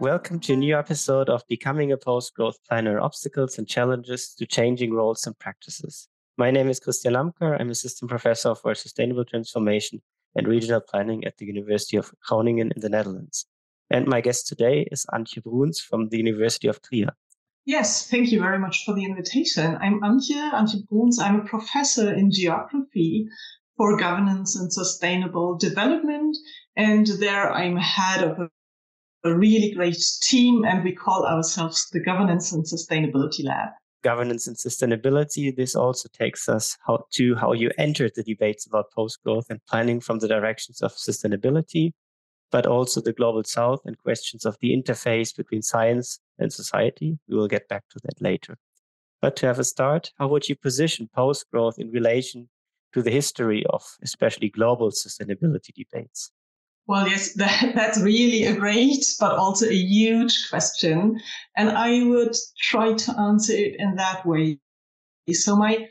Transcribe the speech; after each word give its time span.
Welcome 0.00 0.38
to 0.40 0.52
a 0.52 0.56
new 0.56 0.78
episode 0.78 1.28
of 1.28 1.42
Becoming 1.48 1.90
a 1.90 1.96
Post 1.96 2.34
Growth 2.34 2.58
Planner 2.68 3.00
Obstacles 3.00 3.58
and 3.58 3.66
Challenges 3.66 4.32
to 4.38 4.46
Changing 4.46 4.94
Roles 4.94 5.26
and 5.26 5.36
Practices. 5.36 6.06
My 6.36 6.52
name 6.52 6.68
is 6.68 6.78
Christian 6.78 7.14
Lamker. 7.14 7.60
I'm 7.60 7.70
Assistant 7.70 8.08
Professor 8.08 8.54
for 8.54 8.76
Sustainable 8.76 9.24
Transformation 9.24 10.00
and 10.36 10.46
Regional 10.46 10.80
Planning 10.80 11.24
at 11.24 11.38
the 11.38 11.46
University 11.46 11.96
of 11.96 12.12
Groningen 12.24 12.70
in 12.76 12.80
the 12.80 12.88
Netherlands. 12.88 13.46
And 13.90 14.06
my 14.06 14.20
guest 14.20 14.46
today 14.46 14.86
is 14.92 15.04
Antje 15.12 15.42
Bruns 15.42 15.80
from 15.80 16.10
the 16.10 16.18
University 16.18 16.68
of 16.68 16.80
Trier. 16.80 17.10
Yes, 17.64 18.08
thank 18.08 18.30
you 18.30 18.38
very 18.38 18.60
much 18.60 18.84
for 18.84 18.94
the 18.94 19.04
invitation. 19.04 19.76
I'm 19.80 20.00
Antje, 20.02 20.52
Antje 20.52 20.86
Bruns. 20.88 21.18
I'm 21.18 21.40
a 21.40 21.44
professor 21.44 22.14
in 22.14 22.30
geography 22.30 23.26
for 23.76 23.96
governance 23.96 24.54
and 24.54 24.72
sustainable 24.72 25.58
development. 25.58 26.36
And 26.76 27.04
there 27.18 27.52
I'm 27.52 27.76
head 27.76 28.22
of 28.22 28.38
a 28.38 28.48
a 29.24 29.34
really 29.34 29.72
great 29.74 30.02
team, 30.22 30.64
and 30.64 30.84
we 30.84 30.92
call 30.92 31.26
ourselves 31.26 31.88
the 31.92 32.00
Governance 32.00 32.52
and 32.52 32.64
Sustainability 32.64 33.44
Lab. 33.44 33.70
Governance 34.04 34.46
and 34.46 34.56
sustainability. 34.56 35.54
This 35.54 35.74
also 35.74 36.08
takes 36.12 36.48
us 36.48 36.76
how 36.86 37.04
to 37.14 37.34
how 37.34 37.52
you 37.52 37.70
entered 37.78 38.12
the 38.14 38.22
debates 38.22 38.66
about 38.66 38.92
post 38.92 39.18
growth 39.24 39.46
and 39.50 39.60
planning 39.68 40.00
from 40.00 40.20
the 40.20 40.28
directions 40.28 40.80
of 40.82 40.92
sustainability, 40.92 41.92
but 42.52 42.64
also 42.64 43.00
the 43.00 43.12
global 43.12 43.42
south 43.42 43.80
and 43.84 43.98
questions 43.98 44.44
of 44.44 44.56
the 44.60 44.70
interface 44.70 45.36
between 45.36 45.62
science 45.62 46.20
and 46.38 46.52
society. 46.52 47.18
We 47.28 47.36
will 47.36 47.48
get 47.48 47.68
back 47.68 47.88
to 47.90 47.98
that 48.04 48.22
later. 48.22 48.56
But 49.20 49.34
to 49.36 49.46
have 49.46 49.58
a 49.58 49.64
start, 49.64 50.12
how 50.16 50.28
would 50.28 50.48
you 50.48 50.54
position 50.54 51.08
post 51.12 51.50
growth 51.50 51.74
in 51.76 51.90
relation 51.90 52.48
to 52.92 53.02
the 53.02 53.10
history 53.10 53.64
of 53.68 53.82
especially 54.00 54.48
global 54.48 54.90
sustainability 54.92 55.74
debates? 55.74 56.30
Well, 56.88 57.06
yes, 57.06 57.34
that, 57.36 57.72
that's 57.74 58.00
really 58.00 58.44
a 58.44 58.56
great, 58.56 59.04
but 59.20 59.36
also 59.36 59.68
a 59.68 59.74
huge 59.74 60.48
question. 60.50 61.20
And 61.56 61.70
I 61.70 62.02
would 62.02 62.34
try 62.60 62.94
to 62.94 63.20
answer 63.20 63.52
it 63.52 63.76
in 63.78 63.96
that 63.96 64.26
way. 64.26 64.58
So 65.30 65.54
my, 65.54 65.86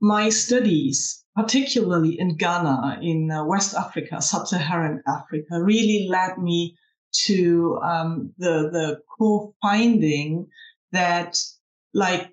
my 0.00 0.28
studies, 0.28 1.24
particularly 1.34 2.20
in 2.20 2.36
Ghana, 2.36 2.98
in 3.02 3.30
uh, 3.30 3.44
West 3.44 3.74
Africa, 3.74 4.20
Sub-Saharan 4.20 5.02
Africa, 5.08 5.62
really 5.62 6.06
led 6.08 6.36
me 6.36 6.76
to 7.24 7.78
um, 7.82 8.32
the, 8.36 8.68
the 8.70 9.00
core 9.16 9.52
finding 9.62 10.48
that 10.92 11.38
like 11.94 12.30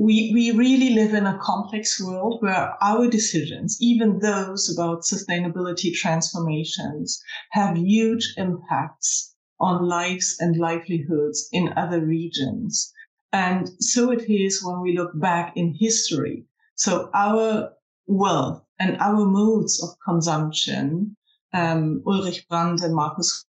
we, 0.00 0.30
we 0.32 0.50
really 0.52 0.94
live 0.94 1.12
in 1.12 1.26
a 1.26 1.38
complex 1.42 2.00
world 2.02 2.38
where 2.40 2.72
our 2.82 3.06
decisions, 3.06 3.76
even 3.82 4.20
those 4.20 4.72
about 4.72 5.02
sustainability 5.02 5.92
transformations, 5.92 7.22
have 7.50 7.76
huge 7.76 8.32
impacts 8.38 9.34
on 9.60 9.86
lives 9.86 10.38
and 10.40 10.56
livelihoods 10.56 11.50
in 11.52 11.74
other 11.76 12.00
regions. 12.00 12.90
And 13.34 13.68
so 13.78 14.10
it 14.10 14.24
is 14.30 14.64
when 14.64 14.80
we 14.80 14.96
look 14.96 15.10
back 15.20 15.52
in 15.54 15.76
history. 15.78 16.46
So 16.76 17.10
our 17.12 17.70
wealth 18.06 18.64
and 18.78 18.96
our 19.00 19.26
modes 19.26 19.82
of 19.82 19.90
consumption, 20.02 21.14
um, 21.52 22.02
Ulrich 22.06 22.48
Brand 22.48 22.80
and 22.80 22.94
Markus 22.94 23.44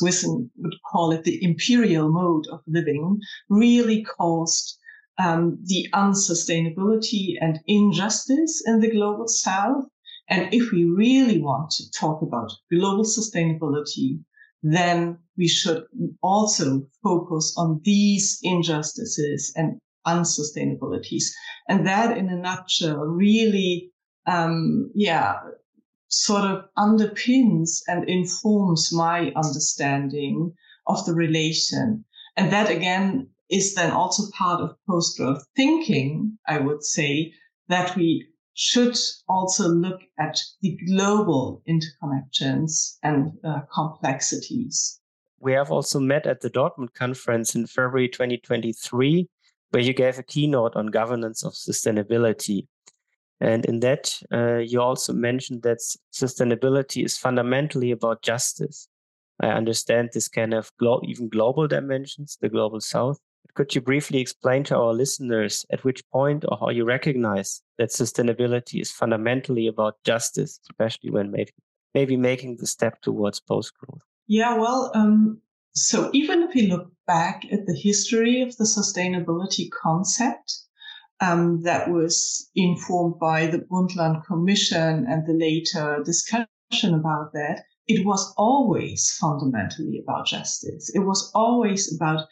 Wissen 0.00 0.50
would 0.56 0.76
call 0.90 1.12
it 1.12 1.24
the 1.24 1.44
imperial 1.44 2.10
mode 2.10 2.46
of 2.50 2.62
living, 2.66 3.20
really 3.50 4.02
caused 4.02 4.78
um, 5.18 5.58
the 5.64 5.88
unsustainability 5.94 7.34
and 7.40 7.60
injustice 7.66 8.62
in 8.66 8.80
the 8.80 8.90
global 8.90 9.28
south. 9.28 9.84
And 10.28 10.52
if 10.52 10.72
we 10.72 10.84
really 10.84 11.40
want 11.40 11.70
to 11.72 11.90
talk 11.92 12.22
about 12.22 12.52
global 12.70 13.04
sustainability, 13.04 14.20
then 14.62 15.18
we 15.36 15.46
should 15.48 15.84
also 16.22 16.86
focus 17.02 17.54
on 17.56 17.80
these 17.84 18.38
injustices 18.42 19.52
and 19.56 19.80
unsustainabilities. 20.06 21.24
And 21.68 21.86
that 21.86 22.16
in 22.16 22.28
a 22.28 22.36
nutshell 22.36 22.96
really, 22.96 23.90
um, 24.26 24.90
yeah, 24.94 25.34
sort 26.08 26.44
of 26.44 26.64
underpins 26.78 27.80
and 27.86 28.08
informs 28.08 28.92
my 28.92 29.32
understanding 29.36 30.52
of 30.86 31.04
the 31.04 31.14
relation. 31.14 32.04
And 32.36 32.52
that 32.52 32.70
again 32.70 33.28
is 33.50 33.74
then 33.74 33.90
also 33.90 34.24
part 34.36 34.60
of 34.60 34.76
post 34.88 35.16
growth 35.16 35.44
thinking, 35.54 36.38
I 36.46 36.58
would 36.58 36.82
say, 36.82 37.32
that 37.68 37.96
we 37.96 38.28
should 38.54 38.96
also 39.28 39.68
look 39.68 40.00
at 40.18 40.38
the 40.62 40.78
global 40.86 41.62
interconnections 41.68 42.96
and 43.02 43.32
uh, 43.44 43.60
complexities. 43.72 45.00
We 45.38 45.52
have 45.52 45.70
also 45.70 46.00
met 46.00 46.26
at 46.26 46.40
the 46.40 46.50
Dortmund 46.50 46.94
conference 46.94 47.54
in 47.54 47.66
February 47.66 48.08
2023, 48.08 49.28
where 49.70 49.82
you 49.82 49.92
gave 49.92 50.18
a 50.18 50.22
keynote 50.22 50.74
on 50.74 50.86
governance 50.86 51.44
of 51.44 51.52
sustainability. 51.52 52.66
And 53.40 53.66
in 53.66 53.80
that, 53.80 54.18
uh, 54.32 54.56
you 54.56 54.80
also 54.80 55.12
mentioned 55.12 55.62
that 55.62 55.78
sustainability 56.12 57.04
is 57.04 57.18
fundamentally 57.18 57.90
about 57.90 58.22
justice. 58.22 58.88
I 59.40 59.48
understand 59.48 60.10
this 60.12 60.28
can 60.28 60.52
have 60.52 60.70
glo- 60.78 61.02
even 61.04 61.28
global 61.28 61.68
dimensions, 61.68 62.38
the 62.40 62.48
global 62.48 62.80
south, 62.80 63.20
could 63.54 63.74
you 63.74 63.80
briefly 63.80 64.20
explain 64.20 64.64
to 64.64 64.76
our 64.76 64.92
listeners 64.92 65.64
at 65.70 65.84
which 65.84 66.02
point 66.10 66.44
or 66.48 66.56
how 66.58 66.70
you 66.70 66.84
recognize 66.84 67.62
that 67.78 67.90
sustainability 67.90 68.80
is 68.80 68.90
fundamentally 68.90 69.66
about 69.66 70.02
justice, 70.04 70.60
especially 70.70 71.10
when 71.10 71.30
maybe, 71.30 71.52
maybe 71.94 72.16
making 72.16 72.56
the 72.56 72.66
step 72.66 73.00
towards 73.02 73.40
post 73.40 73.72
growth? 73.78 74.02
Yeah, 74.26 74.58
well, 74.58 74.90
um, 74.94 75.40
so 75.74 76.10
even 76.12 76.42
if 76.42 76.54
we 76.54 76.66
look 76.66 76.90
back 77.06 77.44
at 77.52 77.66
the 77.66 77.74
history 77.74 78.42
of 78.42 78.56
the 78.56 78.64
sustainability 78.64 79.70
concept, 79.70 80.58
um, 81.20 81.62
that 81.62 81.90
was 81.90 82.50
informed 82.54 83.18
by 83.18 83.46
the 83.46 83.58
Brundtland 83.58 84.24
Commission 84.26 85.06
and 85.08 85.26
the 85.26 85.32
later 85.32 86.02
discussion 86.04 86.94
about 86.94 87.32
that, 87.32 87.64
it 87.86 88.04
was 88.04 88.34
always 88.36 89.16
fundamentally 89.20 90.02
about 90.02 90.26
justice. 90.26 90.90
It 90.94 91.00
was 91.00 91.30
always 91.34 91.94
about 91.94 92.26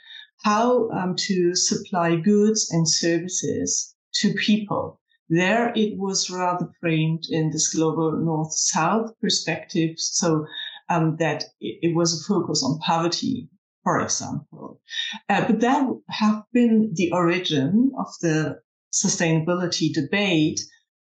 how 0.44 0.91
um, 0.91 1.16
to 1.16 1.55
supply 1.55 2.16
goods 2.16 2.71
and 2.71 2.87
services 2.88 3.94
to 4.12 4.34
people. 4.34 5.00
There 5.31 5.72
it 5.75 5.99
was 5.99 6.28
rather 6.28 6.71
framed 6.81 7.25
in 7.31 7.50
this 7.50 7.75
global 7.75 8.12
north-south 8.12 9.19
perspective, 9.21 9.94
so 9.97 10.47
um, 10.91 11.16
that 11.16 11.44
it, 11.60 11.78
it, 11.82 11.97
was 11.97 12.12
a 12.12 12.25
focus 12.25 12.62
on 12.62 12.78
poverty, 12.81 13.49
for 13.82 14.00
example. 14.00 14.82
Uh, 15.31 15.47
but 15.47 15.60
that 15.60 15.88
have 16.10 16.44
been 16.53 16.93
the 16.94 17.11
origin 17.12 17.91
of 17.99 18.09
the 18.21 18.61
sustainability 18.93 19.93
debate. 19.93 20.61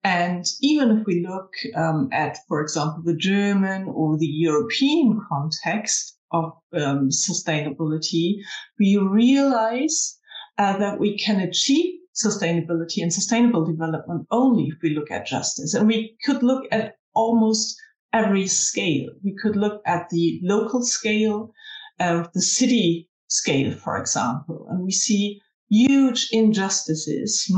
And 0.04 0.44
even 0.60 0.98
if 0.98 1.04
we 1.04 1.26
look 1.26 1.53
um, 1.75 2.08
at, 2.12 2.38
for 2.47 2.60
example, 2.60 3.03
the 3.04 3.16
German 3.16 3.88
or 3.88 4.16
the 4.16 4.26
European 4.26 5.20
context, 5.28 6.16
of 6.36 6.82
um, 6.82 7.08
sustainability, 7.10 8.36
we 8.78 8.97
realize 8.97 10.19
uh, 10.58 10.76
that 10.78 10.98
we 10.98 11.19
can 11.19 11.41
achieve 11.41 11.94
sustainability 12.14 13.02
and 13.02 13.12
sustainable 13.12 13.64
development 13.64 14.26
only 14.30 14.64
if 14.64 14.76
we 14.82 14.94
look 14.94 15.10
at 15.10 15.26
justice. 15.26 15.75
And 15.75 15.86
we 15.86 16.16
could 16.25 16.42
look 16.42 16.64
at 16.70 16.94
almost 17.14 17.76
every 18.12 18.46
scale. 18.46 19.08
We 19.22 19.34
could 19.42 19.56
look 19.56 19.82
at 19.86 20.08
the 20.10 20.41
local 20.42 20.82
scale, 20.82 21.52
uh, 22.00 22.25
the 22.32 22.42
city 22.42 23.08
scale, 23.28 23.72
for 23.72 23.98
example, 23.98 24.66
and 24.70 24.82
we 24.82 24.92
see 24.92 25.41
huge 25.69 26.28
injustices 26.32 27.50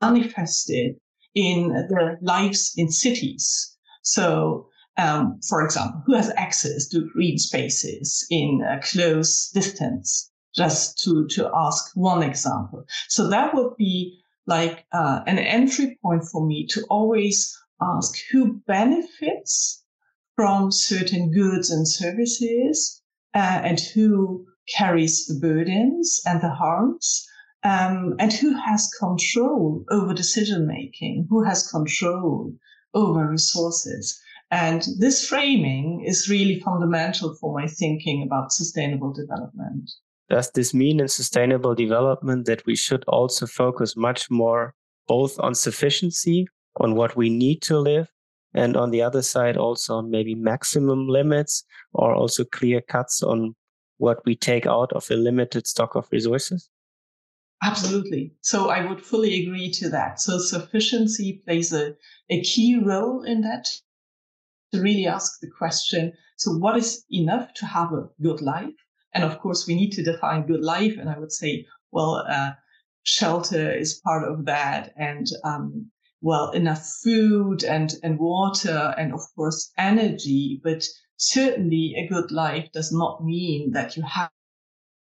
manifested 0.00 0.96
in 1.34 1.68
the 1.68 2.16
lives 2.22 2.72
in 2.76 2.90
cities. 2.90 3.76
So 4.02 4.68
um, 4.98 5.40
for 5.48 5.64
example, 5.64 6.02
who 6.06 6.14
has 6.14 6.30
access 6.36 6.88
to 6.88 7.08
green 7.12 7.38
spaces 7.38 8.26
in 8.30 8.62
a 8.68 8.80
close 8.80 9.50
distance, 9.50 10.30
just 10.54 10.98
to, 11.04 11.26
to 11.28 11.50
ask 11.54 11.92
one 11.94 12.22
example. 12.22 12.84
So 13.08 13.28
that 13.28 13.54
would 13.54 13.76
be 13.76 14.20
like 14.46 14.84
uh, 14.92 15.20
an 15.26 15.38
entry 15.38 15.98
point 16.02 16.24
for 16.24 16.44
me 16.44 16.66
to 16.70 16.84
always 16.90 17.56
ask 17.80 18.14
who 18.32 18.60
benefits 18.66 19.84
from 20.34 20.72
certain 20.72 21.30
goods 21.30 21.70
and 21.70 21.86
services 21.86 23.02
uh, 23.34 23.60
and 23.62 23.78
who 23.80 24.46
carries 24.76 25.26
the 25.26 25.38
burdens 25.38 26.20
and 26.26 26.40
the 26.40 26.50
harms 26.50 27.26
um, 27.62 28.14
and 28.18 28.32
who 28.32 28.54
has 28.54 28.90
control 28.98 29.84
over 29.90 30.14
decision 30.14 30.66
making, 30.66 31.26
who 31.28 31.44
has 31.44 31.70
control 31.70 32.52
over 32.94 33.28
resources. 33.28 34.20
And 34.50 34.82
this 34.98 35.28
framing 35.28 36.04
is 36.06 36.28
really 36.28 36.60
fundamental 36.60 37.34
for 37.34 37.58
my 37.58 37.66
thinking 37.66 38.22
about 38.22 38.52
sustainable 38.52 39.12
development. 39.12 39.90
Does 40.30 40.50
this 40.52 40.72
mean 40.72 41.00
in 41.00 41.08
sustainable 41.08 41.74
development 41.74 42.46
that 42.46 42.64
we 42.66 42.76
should 42.76 43.04
also 43.08 43.46
focus 43.46 43.96
much 43.96 44.30
more 44.30 44.74
both 45.06 45.38
on 45.40 45.54
sufficiency, 45.54 46.46
on 46.76 46.94
what 46.94 47.16
we 47.16 47.30
need 47.30 47.62
to 47.62 47.78
live, 47.78 48.08
and 48.54 48.76
on 48.76 48.90
the 48.90 49.02
other 49.02 49.22
side 49.22 49.56
also 49.56 49.96
on 49.96 50.10
maybe 50.10 50.34
maximum 50.34 51.08
limits 51.08 51.64
or 51.92 52.14
also 52.14 52.44
clear 52.44 52.80
cuts 52.80 53.22
on 53.22 53.54
what 53.98 54.24
we 54.24 54.34
take 54.36 54.66
out 54.66 54.92
of 54.92 55.10
a 55.10 55.14
limited 55.14 55.66
stock 55.66 55.94
of 55.94 56.06
resources? 56.12 56.70
Absolutely. 57.62 58.34
So 58.40 58.70
I 58.70 58.84
would 58.84 59.04
fully 59.04 59.42
agree 59.42 59.70
to 59.72 59.88
that. 59.90 60.20
So 60.20 60.38
sufficiency 60.38 61.42
plays 61.44 61.72
a, 61.72 61.94
a 62.30 62.42
key 62.42 62.78
role 62.82 63.22
in 63.24 63.40
that 63.42 63.68
to 64.72 64.80
really 64.80 65.06
ask 65.06 65.40
the 65.40 65.50
question 65.58 66.12
so, 66.38 66.52
what 66.52 66.76
is 66.76 67.04
enough 67.10 67.52
to 67.54 67.66
have 67.66 67.92
a 67.92 68.08
good 68.22 68.40
life? 68.40 68.74
And 69.12 69.24
of 69.24 69.40
course, 69.40 69.66
we 69.66 69.74
need 69.74 69.90
to 69.92 70.04
define 70.04 70.46
good 70.46 70.62
life. 70.62 70.96
And 70.96 71.10
I 71.10 71.18
would 71.18 71.32
say, 71.32 71.66
well, 71.90 72.24
uh, 72.28 72.52
shelter 73.02 73.72
is 73.72 74.00
part 74.04 74.22
of 74.22 74.44
that. 74.44 74.92
And, 74.96 75.26
um, 75.42 75.90
well, 76.20 76.52
enough 76.52 76.86
food 77.02 77.64
and, 77.64 77.92
and 78.04 78.20
water 78.20 78.94
and 78.96 79.12
of 79.12 79.20
course 79.34 79.72
energy. 79.78 80.60
But 80.62 80.86
certainly 81.16 81.94
a 81.96 82.06
good 82.06 82.30
life 82.30 82.70
does 82.72 82.92
not 82.92 83.24
mean 83.24 83.72
that 83.72 83.96
you 83.96 84.04
have 84.04 84.30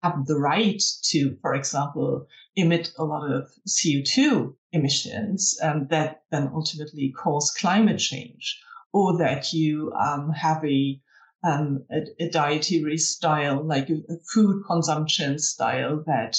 have 0.02 0.26
the 0.26 0.38
right 0.38 0.82
to, 1.04 1.36
for 1.40 1.54
example, 1.54 2.26
emit 2.56 2.92
a 2.98 3.04
lot 3.04 3.30
of 3.30 3.48
CO2 3.68 4.52
emissions 4.72 5.56
um, 5.62 5.86
that 5.90 6.22
then 6.32 6.50
ultimately 6.52 7.12
cause 7.16 7.52
climate 7.52 8.00
change, 8.00 8.60
or 8.92 9.18
that 9.18 9.52
you 9.52 9.92
um, 9.92 10.30
have 10.32 10.64
a, 10.64 11.00
um, 11.44 11.84
a, 11.90 12.24
a, 12.24 12.28
dietary 12.30 12.98
style, 12.98 13.64
like 13.64 13.88
a, 13.90 13.94
a 14.12 14.16
food 14.32 14.62
consumption 14.66 15.38
style 15.38 16.02
that 16.06 16.36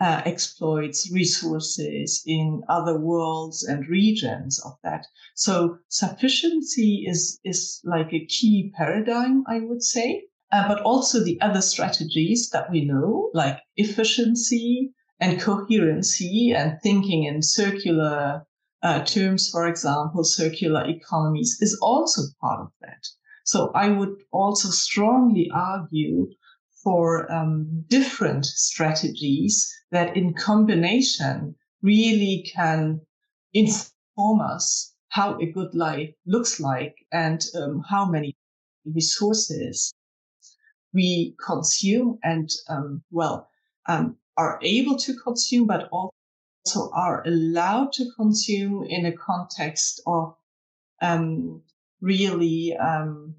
uh, 0.00 0.22
exploits 0.24 1.10
resources 1.12 2.22
in 2.26 2.62
other 2.68 2.98
worlds 2.98 3.64
and 3.64 3.86
regions 3.86 4.58
of 4.64 4.72
that. 4.82 5.06
So 5.34 5.78
sufficiency 5.88 7.04
is, 7.06 7.38
is 7.44 7.80
like 7.84 8.12
a 8.12 8.24
key 8.26 8.72
paradigm, 8.76 9.44
I 9.46 9.60
would 9.60 9.82
say. 9.82 10.24
Uh, 10.52 10.66
but 10.66 10.80
also 10.82 11.22
the 11.22 11.40
other 11.40 11.60
strategies 11.60 12.50
that 12.50 12.72
we 12.72 12.84
know, 12.84 13.30
like 13.34 13.60
efficiency 13.76 14.92
and 15.20 15.40
coherency 15.40 16.52
and 16.52 16.80
thinking 16.82 17.24
in 17.24 17.42
circular 17.42 18.44
uh, 18.82 19.04
terms, 19.04 19.50
for 19.50 19.66
example, 19.66 20.24
circular 20.24 20.86
economies 20.88 21.58
is 21.60 21.78
also 21.82 22.22
part 22.40 22.60
of 22.60 22.72
that. 22.80 23.06
So 23.44 23.70
I 23.74 23.88
would 23.88 24.22
also 24.32 24.68
strongly 24.68 25.50
argue 25.52 26.30
for 26.82 27.30
um, 27.30 27.84
different 27.88 28.46
strategies 28.46 29.70
that 29.90 30.16
in 30.16 30.34
combination 30.34 31.54
really 31.82 32.50
can 32.54 33.00
inform 33.52 34.40
us 34.40 34.94
how 35.08 35.38
a 35.38 35.46
good 35.46 35.74
life 35.74 36.10
looks 36.26 36.60
like 36.60 36.94
and 37.12 37.44
um, 37.56 37.82
how 37.88 38.04
many 38.04 38.36
resources 38.84 39.92
we 40.92 41.34
consume 41.44 42.18
and 42.22 42.50
um, 42.68 43.02
well 43.10 43.48
um, 43.88 44.16
are 44.36 44.58
able 44.62 44.96
to 44.96 45.14
consume 45.14 45.66
but 45.66 45.88
also 45.90 46.14
are 46.92 47.22
allowed 47.26 47.92
to 47.92 48.04
consume 48.16 48.84
in 48.88 49.06
a 49.06 49.12
context 49.12 50.00
of 50.06 50.34
um, 51.02 51.62
really 52.00 52.76
um, 52.76 53.34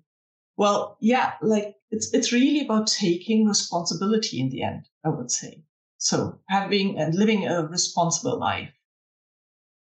well 0.57 0.97
yeah 1.00 1.33
like 1.41 1.75
it's 1.91 2.13
it's 2.13 2.31
really 2.31 2.62
about 2.62 2.88
taking 2.88 3.45
responsibility 3.45 4.39
in 4.39 4.50
the 4.50 4.63
end 4.63 4.88
i 5.06 5.09
would 5.09 5.31
say 5.31 5.63
so 6.01 6.39
having 6.50 6.97
and 6.97 7.13
living 7.13 7.47
a 7.47 7.63
responsible 7.68 8.39
life. 8.39 8.73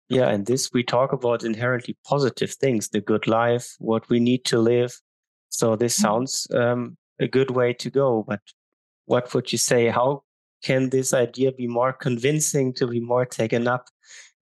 Yeah, 0.07 0.29
and 0.29 0.45
this 0.45 0.71
we 0.71 0.81
talk 0.81 1.11
about 1.11 1.43
inherently 1.43 1.97
positive 2.05 2.53
things, 2.53 2.87
the 2.87 3.01
good 3.01 3.27
life, 3.27 3.75
what 3.79 4.07
we 4.07 4.21
need 4.21 4.45
to 4.45 4.57
live. 4.57 5.01
So 5.49 5.75
this 5.75 5.95
mm-hmm. 5.95 6.03
sounds 6.03 6.47
um, 6.55 6.97
a 7.19 7.27
good 7.27 7.51
way 7.51 7.73
to 7.73 7.89
go. 7.89 8.23
But 8.25 8.39
what 9.05 9.33
would 9.33 9.51
you 9.51 9.57
say? 9.57 9.89
How 9.89 10.23
can 10.63 10.89
this 10.89 11.13
idea 11.13 11.51
be 11.51 11.67
more 11.67 11.93
convincing 11.93 12.73
to 12.73 12.87
be 12.87 12.99
more 12.99 13.25
taken 13.25 13.67
up 13.67 13.87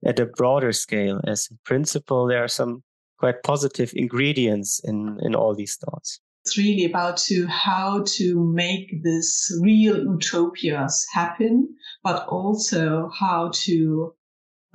at 0.06 0.20
a 0.20 0.26
broader 0.26 0.72
scale? 0.72 1.22
As 1.28 1.48
in 1.52 1.60
principle, 1.66 2.28
there 2.28 2.44
are 2.44 2.48
some 2.48 2.84
quite 3.18 3.44
positive 3.44 3.92
ingredients 3.96 4.82
in 4.84 5.20
in 5.22 5.36
all 5.36 5.56
these 5.56 5.78
thoughts 5.78 6.20
it's 6.46 6.60
really 6.60 6.86
about 6.86 7.18
to 7.18 7.48
how 7.48 8.04
to 8.06 8.40
make 8.54 9.02
this 9.02 9.52
real 9.64 9.98
utopias 9.98 11.04
happen, 11.12 11.76
but 12.04 12.28
also 12.28 13.10
how 13.20 13.50
to 13.66 14.14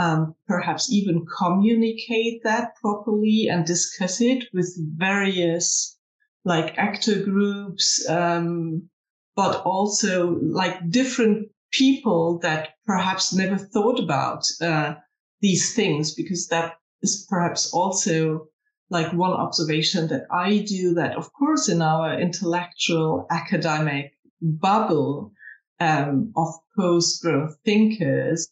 um, 0.01 0.35
perhaps 0.49 0.91
even 0.91 1.25
communicate 1.39 2.43
that 2.43 2.75
properly 2.83 3.47
and 3.49 3.65
discuss 3.65 4.21
it 4.21 4.47
with 4.53 4.75
various 4.97 5.97
like 6.45 6.77
actor 6.77 7.23
groups, 7.23 8.05
um, 8.09 8.90
but 9.37 9.63
also 9.63 10.39
like 10.41 10.91
different 10.91 11.49
people 11.73 12.39
that 12.41 12.71
perhaps 12.87 13.33
never 13.33 13.57
thought 13.57 13.99
about 14.01 14.45
uh, 14.61 14.95
these 15.41 15.75
things 15.75 16.15
because 16.15 16.49
that 16.49 16.75
is 17.03 17.27
perhaps 17.29 17.73
also 17.73 18.47
like 18.91 19.13
one 19.13 19.31
observation 19.31 20.09
that 20.09 20.27
I 20.33 20.59
do 20.59 20.95
that, 20.95 21.17
of 21.17 21.33
course, 21.33 21.69
in 21.69 21.81
our 21.81 22.19
intellectual 22.21 23.27
academic 23.31 24.13
bubble 24.43 25.33
um, 25.79 26.33
of 26.37 26.49
post 26.77 27.23
growth 27.23 27.57
thinkers 27.65 28.49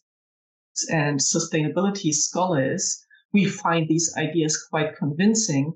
and 0.89 1.19
sustainability 1.19 2.13
scholars, 2.13 3.05
we 3.33 3.45
find 3.45 3.87
these 3.87 4.13
ideas 4.17 4.65
quite 4.69 4.95
convincing. 4.95 5.73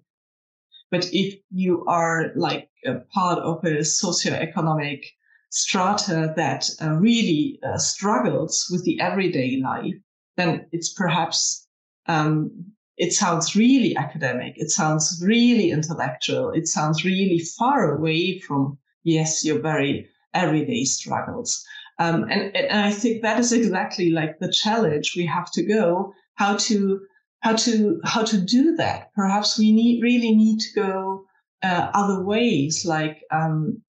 But 0.93 1.09
if 1.11 1.39
you 1.49 1.83
are 1.87 2.31
like 2.35 2.69
a 2.85 2.99
part 3.15 3.39
of 3.39 3.63
a 3.63 3.79
socioeconomic 3.79 5.01
strata 5.49 6.33
that 6.35 6.69
uh, 6.79 6.91
really 6.91 7.59
uh, 7.67 7.79
struggles 7.79 8.67
with 8.69 8.85
the 8.85 9.01
everyday 9.01 9.59
life, 9.59 9.95
then 10.37 10.67
it's 10.71 10.93
perhaps 10.93 11.67
um, 12.05 12.51
it 12.97 13.11
sounds 13.11 13.55
really 13.55 13.97
academic. 13.97 14.53
It 14.55 14.69
sounds 14.69 15.19
really 15.25 15.71
intellectual. 15.71 16.51
It 16.51 16.67
sounds 16.67 17.03
really 17.03 17.39
far 17.57 17.97
away 17.97 18.37
from, 18.37 18.77
yes, 19.03 19.43
your 19.43 19.59
very 19.61 20.07
everyday 20.35 20.83
struggles. 20.83 21.65
Um, 21.97 22.23
and, 22.29 22.55
and 22.55 22.85
I 22.85 22.91
think 22.91 23.23
that 23.23 23.39
is 23.39 23.51
exactly 23.51 24.11
like 24.11 24.37
the 24.37 24.51
challenge 24.51 25.13
we 25.17 25.25
have 25.25 25.49
to 25.53 25.63
go 25.63 26.13
how 26.35 26.57
to 26.57 26.99
how 27.43 27.53
to 27.53 27.99
how 28.05 28.23
to 28.23 28.37
do 28.39 28.75
that. 28.77 29.11
Perhaps 29.15 29.59
we 29.59 29.71
need 29.73 30.01
really 30.01 30.33
need 30.33 30.59
to 30.59 30.73
go 30.73 31.25
uh, 31.61 31.91
other 31.93 32.23
ways, 32.23 32.85
like 32.85 33.21
um, 33.31 33.81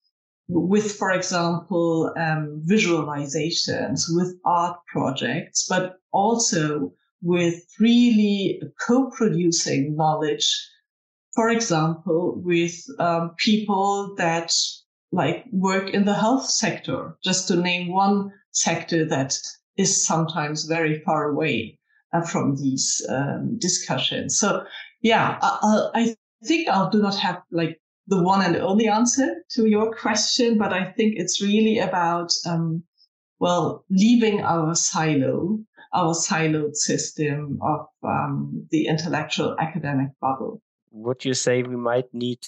with, 0.49 0.93
for 0.93 1.13
example, 1.13 2.13
um, 2.17 2.63
visualizations, 2.69 4.07
with 4.09 4.37
art 4.45 4.77
projects, 4.93 5.67
but 5.69 5.97
also 6.13 6.93
with 7.23 7.65
really 7.79 8.61
co-producing 8.87 9.97
knowledge. 9.97 10.47
For 11.35 11.49
example, 11.49 12.41
with 12.45 12.75
um, 12.99 13.35
people 13.39 14.15
that 14.19 14.53
like 15.13 15.45
work 15.53 15.91
in 15.91 16.05
the 16.05 16.15
health 16.15 16.51
sector, 16.51 17.17
just 17.23 17.49
to 17.49 17.57
name 17.57 17.93
one 17.93 18.33
sector 18.51 19.05
that 19.07 19.39
is 19.77 20.05
sometimes 20.05 20.65
very 20.65 21.01
far 21.01 21.31
away 21.31 21.79
from 22.23 22.57
these 22.57 23.05
um, 23.09 23.59
discussions. 23.59 24.39
So 24.39 24.65
yeah, 25.03 25.39
I, 25.43 25.89
I 25.95 26.17
think 26.45 26.69
I 26.69 26.89
do 26.91 27.01
not 27.01 27.17
have 27.17 27.43
like 27.51 27.81
the 28.07 28.23
one 28.23 28.43
and 28.43 28.57
only 28.57 28.89
answer 28.89 29.45
to 29.53 29.67
your 29.67 29.95
question, 29.95 30.59
but 30.59 30.73
I 30.73 30.85
think 30.85 31.15
it's 31.17 31.41
really 31.41 31.79
about, 31.79 32.33
um, 32.47 32.83
well, 33.39 33.85
leaving 33.91 34.43
our 34.43 34.75
silo 34.75 35.59
our 35.95 36.13
siloed 36.13 36.75
system 36.75 37.59
of 37.63 37.87
um, 38.03 38.67
the 38.71 38.89
intellectual 38.89 39.57
academic 39.61 40.09
bubble. 40.21 40.61
Would 40.91 41.25
you 41.25 41.35
say 41.35 41.63
we 41.63 41.77
might 41.77 42.13
need 42.13 42.39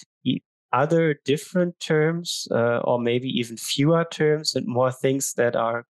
other 0.73 1.15
different 1.25 1.79
terms, 1.79 2.47
uh, 2.51 2.79
or 2.79 2.99
maybe 2.99 3.29
even 3.29 3.57
fewer 3.57 4.05
terms 4.11 4.53
and 4.53 4.67
more 4.67 4.91
things 4.91 5.33
that 5.33 5.55
are 5.55 5.85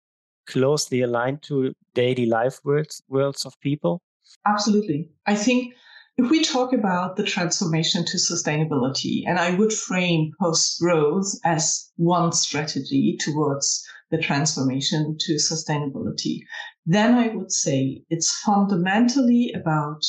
closely 0.47 1.01
aligned 1.01 1.41
to 1.43 1.73
daily 1.93 2.25
life 2.25 2.59
worlds, 2.63 3.01
worlds 3.07 3.45
of 3.45 3.59
people? 3.59 4.01
Absolutely. 4.45 5.09
I 5.25 5.35
think 5.35 5.73
if 6.17 6.29
we 6.29 6.43
talk 6.43 6.71
about 6.71 7.17
the 7.17 7.23
transformation 7.23 8.05
to 8.05 8.17
sustainability, 8.17 9.23
and 9.27 9.37
I 9.37 9.55
would 9.55 9.73
frame 9.73 10.31
post 10.39 10.79
growth 10.79 11.27
as 11.43 11.91
one 11.97 12.31
strategy 12.31 13.17
towards 13.19 13.85
the 14.11 14.17
transformation 14.17 15.17
to 15.19 15.33
sustainability, 15.33 16.39
then 16.85 17.15
I 17.15 17.35
would 17.35 17.51
say 17.51 18.03
it's 18.09 18.39
fundamentally 18.39 19.51
about 19.53 20.01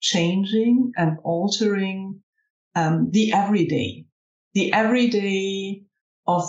changing 0.00 0.92
and 0.96 1.18
altering 1.24 2.22
um, 2.74 3.10
the 3.10 3.32
everyday, 3.32 4.06
the 4.54 4.72
everyday 4.72 5.82
of 6.26 6.44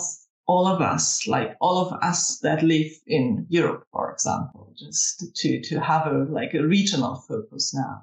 all 0.52 0.66
of 0.66 0.82
us, 0.82 1.26
like 1.26 1.56
all 1.62 1.78
of 1.78 1.90
us 2.02 2.38
that 2.40 2.62
live 2.62 2.92
in 3.06 3.46
Europe, 3.48 3.84
for 3.90 4.12
example, 4.12 4.70
just 4.76 5.34
to, 5.34 5.62
to 5.62 5.80
have 5.80 6.06
a, 6.06 6.26
like 6.38 6.52
a 6.52 6.66
regional 6.76 7.14
focus 7.26 7.72
now. 7.74 8.02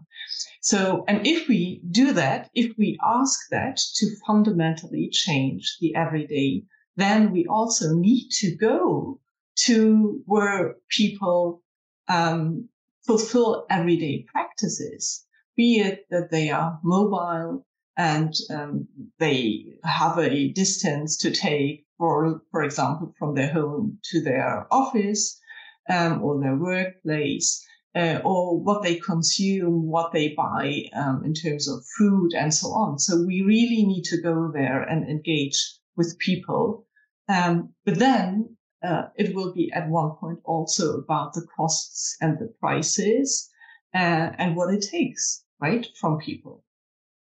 So, 0.62 1.04
and 1.08 1.28
if 1.28 1.48
we 1.48 1.80
do 1.92 2.12
that, 2.14 2.50
if 2.56 2.76
we 2.76 2.98
ask 3.04 3.38
that 3.52 3.78
to 3.98 4.06
fundamentally 4.26 5.10
change 5.12 5.78
the 5.80 5.94
everyday, 5.94 6.64
then 6.96 7.32
we 7.32 7.46
also 7.46 7.94
need 7.94 8.30
to 8.42 8.56
go 8.56 9.20
to 9.68 10.24
where 10.26 10.76
people 10.90 11.62
um, 12.08 12.68
fulfill 13.06 13.68
everyday 13.70 14.26
practices, 14.34 15.24
be 15.56 15.82
it 15.82 16.08
that 16.10 16.32
they 16.32 16.50
are 16.50 16.80
mobile 16.84 17.64
and 17.96 18.34
um, 18.50 18.88
they 19.20 19.66
have 19.84 20.18
a 20.18 20.48
distance 20.54 21.16
to 21.18 21.30
take, 21.30 21.86
for 22.00 22.42
for 22.52 22.64
example, 22.64 23.14
from 23.20 23.36
their 23.36 23.54
home 23.54 24.00
to 24.06 24.22
their 24.22 24.66
office 24.72 25.40
um, 25.88 26.24
or 26.24 26.42
their 26.42 26.56
workplace. 26.56 27.64
Uh, 27.96 28.22
or 28.24 28.62
what 28.62 28.84
they 28.84 28.98
consume, 28.98 29.88
what 29.90 30.12
they 30.14 30.30
buy 30.36 30.84
um, 30.94 31.24
in 31.26 31.34
terms 31.34 31.68
of 31.68 31.84
food 31.98 32.32
and 32.36 32.54
so 32.54 32.68
on. 32.68 33.00
So 33.00 33.26
we 33.26 33.42
really 33.42 33.84
need 33.84 34.04
to 34.04 34.22
go 34.22 34.52
there 34.54 34.84
and 34.84 35.10
engage 35.10 35.60
with 35.98 36.20
people. 36.20 36.86
Um, 37.28 37.74
but 37.86 37.98
then 37.98 38.56
uh, 38.84 39.08
it 39.18 39.36
will 39.36 39.54
be 39.54 39.72
at 39.74 39.90
one 39.90 40.12
point 40.20 40.40
also 40.46 41.00
about 41.00 41.34
the 41.34 41.46
costs 41.58 42.16
and 42.22 42.38
the 42.38 42.54
prices 42.60 43.50
uh, 43.94 44.32
and 44.38 44.56
what 44.56 44.74
it 44.74 44.86
takes, 44.90 45.44
right, 45.60 45.86
from 46.00 46.20
people. 46.20 46.64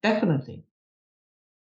Definitely. 0.03 0.66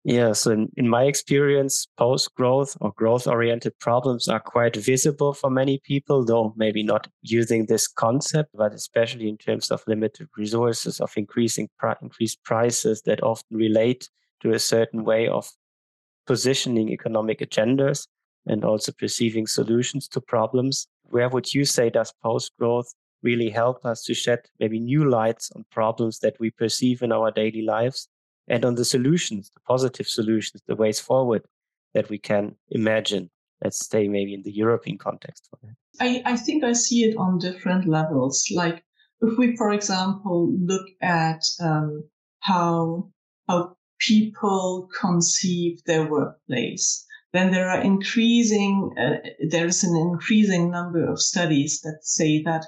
Yeah, 0.07 0.33
so 0.33 0.51
in, 0.51 0.71
in 0.77 0.87
my 0.87 1.05
experience, 1.05 1.87
post 1.97 2.35
growth 2.35 2.77
or 2.83 2.93
growth 2.93 3.27
oriented 3.27 3.79
problems 3.79 4.29
are 4.29 4.39
quite 4.39 4.77
visible 4.77 5.33
for 5.33 5.49
many 5.49 5.81
people, 5.83 6.27
though 6.27 6.53
maybe 6.57 6.83
not 6.83 7.09
using 7.23 7.65
this 7.65 7.89
concept, 7.89 8.51
but 8.55 8.75
especially 8.75 9.31
in 9.31 9.39
terms 9.39 9.71
of 9.71 9.83
limited 9.87 10.29
resources, 10.37 11.01
of 11.01 11.11
increasing 11.17 11.71
increased 12.03 12.45
prices 12.45 13.01
that 13.07 13.23
often 13.23 13.57
relate 13.57 14.11
to 14.43 14.53
a 14.53 14.59
certain 14.59 15.05
way 15.05 15.27
of 15.27 15.51
positioning 16.27 16.91
economic 16.91 17.39
agendas 17.39 18.07
and 18.47 18.63
also 18.63 18.93
perceiving 18.93 19.47
solutions 19.47 20.07
to 20.09 20.21
problems. 20.21 20.87
Where 21.05 21.31
would 21.31 21.55
you 21.55 21.65
say 21.65 21.89
does 21.89 22.13
post 22.23 22.53
growth 22.59 22.93
really 23.23 23.49
help 23.49 23.87
us 23.87 24.03
to 24.05 24.13
shed 24.13 24.41
maybe 24.61 24.79
new 24.79 25.09
lights 25.09 25.51
on 25.57 25.65
problems 25.71 26.19
that 26.19 26.37
we 26.39 26.51
perceive 26.51 27.01
in 27.01 27.11
our 27.11 27.31
daily 27.31 27.63
lives 27.63 28.07
and 28.49 28.65
on 28.65 28.75
the 28.75 28.85
solutions, 28.85 29.51
the 29.55 29.61
positive 29.61 30.07
solutions, 30.07 30.63
the 30.67 30.77
ways 30.77 31.01
forward 31.01 31.45
that 31.95 32.09
we 32.11 32.19
can 32.19 32.57
imagine? 32.71 33.31
Let's 33.63 33.85
stay 33.85 34.09
maybe 34.09 34.35
in 34.35 34.43
the 34.43 34.53
European 34.53 34.99
context 34.99 35.49
for 35.49 35.59
that. 35.63 35.75
I, 36.01 36.23
I 36.25 36.37
think 36.37 36.65
I 36.65 36.73
see 36.73 37.05
it 37.05 37.17
on 37.17 37.39
different 37.39 37.87
levels. 37.87 38.45
Like 38.53 38.85
if 39.21 39.39
we, 39.39 39.57
for 39.57 39.73
example, 39.73 40.53
look 40.61 40.87
at 41.01 41.43
um, 41.61 42.05
how 42.41 43.11
how 43.49 43.77
people 44.01 44.89
conceive 45.01 45.83
their 45.85 46.11
workplace, 46.11 47.07
then 47.33 47.51
there 47.51 47.69
are 47.69 47.81
increasing, 47.81 48.95
uh, 48.99 49.17
there 49.49 49.67
is 49.67 49.83
an 49.83 49.97
increasing 49.97 50.71
number 50.71 51.05
of 51.05 51.21
studies 51.21 51.81
that 51.83 51.99
say 52.03 52.43
that 52.43 52.65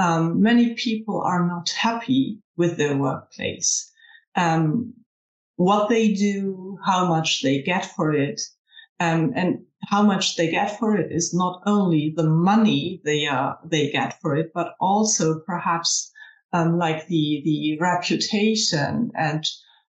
um, 0.00 0.40
many 0.40 0.74
people 0.74 1.20
are 1.20 1.46
not 1.46 1.68
happy 1.70 2.38
with 2.56 2.76
their 2.76 2.96
workplace. 2.96 3.92
Um, 4.36 4.94
what 5.58 5.88
they 5.88 6.12
do, 6.12 6.78
how 6.84 7.08
much 7.08 7.42
they 7.42 7.60
get 7.60 7.84
for 7.84 8.14
it, 8.14 8.40
um, 9.00 9.32
and 9.34 9.58
how 9.90 10.02
much 10.02 10.36
they 10.36 10.48
get 10.48 10.78
for 10.78 10.96
it 10.96 11.10
is 11.10 11.34
not 11.34 11.60
only 11.66 12.14
the 12.16 12.28
money 12.28 13.00
they 13.04 13.26
are 13.26 13.58
they 13.64 13.90
get 13.90 14.20
for 14.20 14.36
it, 14.36 14.52
but 14.54 14.74
also 14.80 15.40
perhaps 15.40 16.12
um, 16.52 16.78
like 16.78 17.08
the 17.08 17.42
the 17.44 17.76
reputation 17.80 19.10
and 19.16 19.44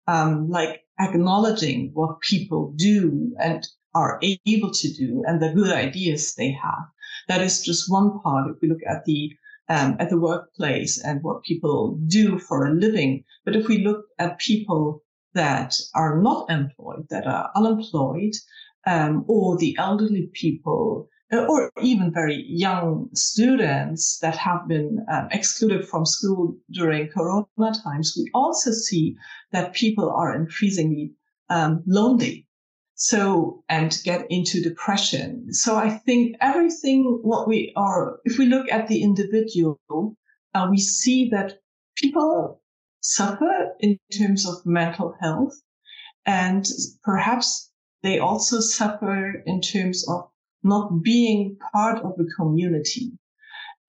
um, 0.07 0.49
like 0.49 0.83
acknowledging 1.01 1.91
what 1.95 2.21
people 2.21 2.73
do 2.77 3.35
and 3.41 3.67
are 3.93 4.21
able 4.23 4.71
to 4.71 4.93
do 4.93 5.25
and 5.27 5.43
the 5.43 5.53
good 5.53 5.73
ideas 5.73 6.35
they 6.35 6.53
have. 6.53 6.85
That 7.27 7.43
is 7.43 7.61
just 7.61 7.91
one 7.91 8.21
part. 8.21 8.49
If 8.49 8.63
we 8.63 8.69
look 8.69 8.87
at 8.89 9.05
the 9.05 9.33
um, 9.69 9.97
at 9.99 10.11
the 10.11 10.21
workplace 10.21 11.03
and 11.03 11.25
what 11.25 11.43
people 11.43 11.99
do 12.07 12.39
for 12.39 12.67
a 12.67 12.75
living, 12.75 13.25
but 13.45 13.57
if 13.57 13.67
we 13.67 13.85
look 13.85 14.05
at 14.21 14.39
people 14.39 15.03
that 15.37 15.75
are 15.95 16.21
not 16.21 16.51
employed, 16.51 17.07
that 17.11 17.27
are 17.27 17.51
unemployed, 17.55 18.35
um, 18.87 19.25
or 19.29 19.57
the 19.59 19.77
elderly 19.79 20.31
people, 20.33 21.09
uh, 21.33 21.45
or 21.47 21.71
even 21.83 22.13
very 22.13 22.45
young 22.49 23.09
students 23.15 24.19
that 24.19 24.37
have 24.37 24.67
been 24.67 25.05
um, 25.13 25.29
excluded 25.31 25.87
from 25.87 26.07
school 26.07 26.57
during 26.71 27.09
Corona 27.09 27.47
times, 27.85 28.15
we 28.17 28.31
also 28.33 28.71
see 28.71 29.17
that 29.53 29.75
people 29.75 30.11
are 30.11 30.35
increasingly 30.35 31.13
um, 31.51 31.83
lonely. 31.87 32.47
So 32.95 33.63
and 33.69 34.01
get 34.05 34.27
into 34.31 34.63
depression. 34.63 35.53
So 35.53 35.77
i 35.77 35.91
think 35.91 36.37
everything 36.41 37.21
what 37.23 37.47
we 37.47 37.73
are 37.77 38.19
if 38.25 38.39
we 38.39 38.47
look 38.47 38.67
at 38.73 38.89
the 38.89 39.03
individual 39.03 40.17
uh, 40.55 40.67
we 40.71 40.79
see 40.79 41.29
that 41.29 41.59
people 41.97 42.63
suffer 43.09 43.73
in 43.79 43.99
terms 44.19 44.45
of 44.49 44.67
mental 44.67 45.15
health 45.21 45.55
and 46.27 46.67
perhaps 47.05 47.71
they 48.03 48.19
also 48.19 48.59
suffer 48.59 49.43
in 49.47 49.61
terms 49.61 50.05
of 50.09 50.29
not 50.65 51.03
being 51.03 51.57
part 51.73 51.99
of 52.03 52.19
a 52.19 52.25
community. 52.37 53.13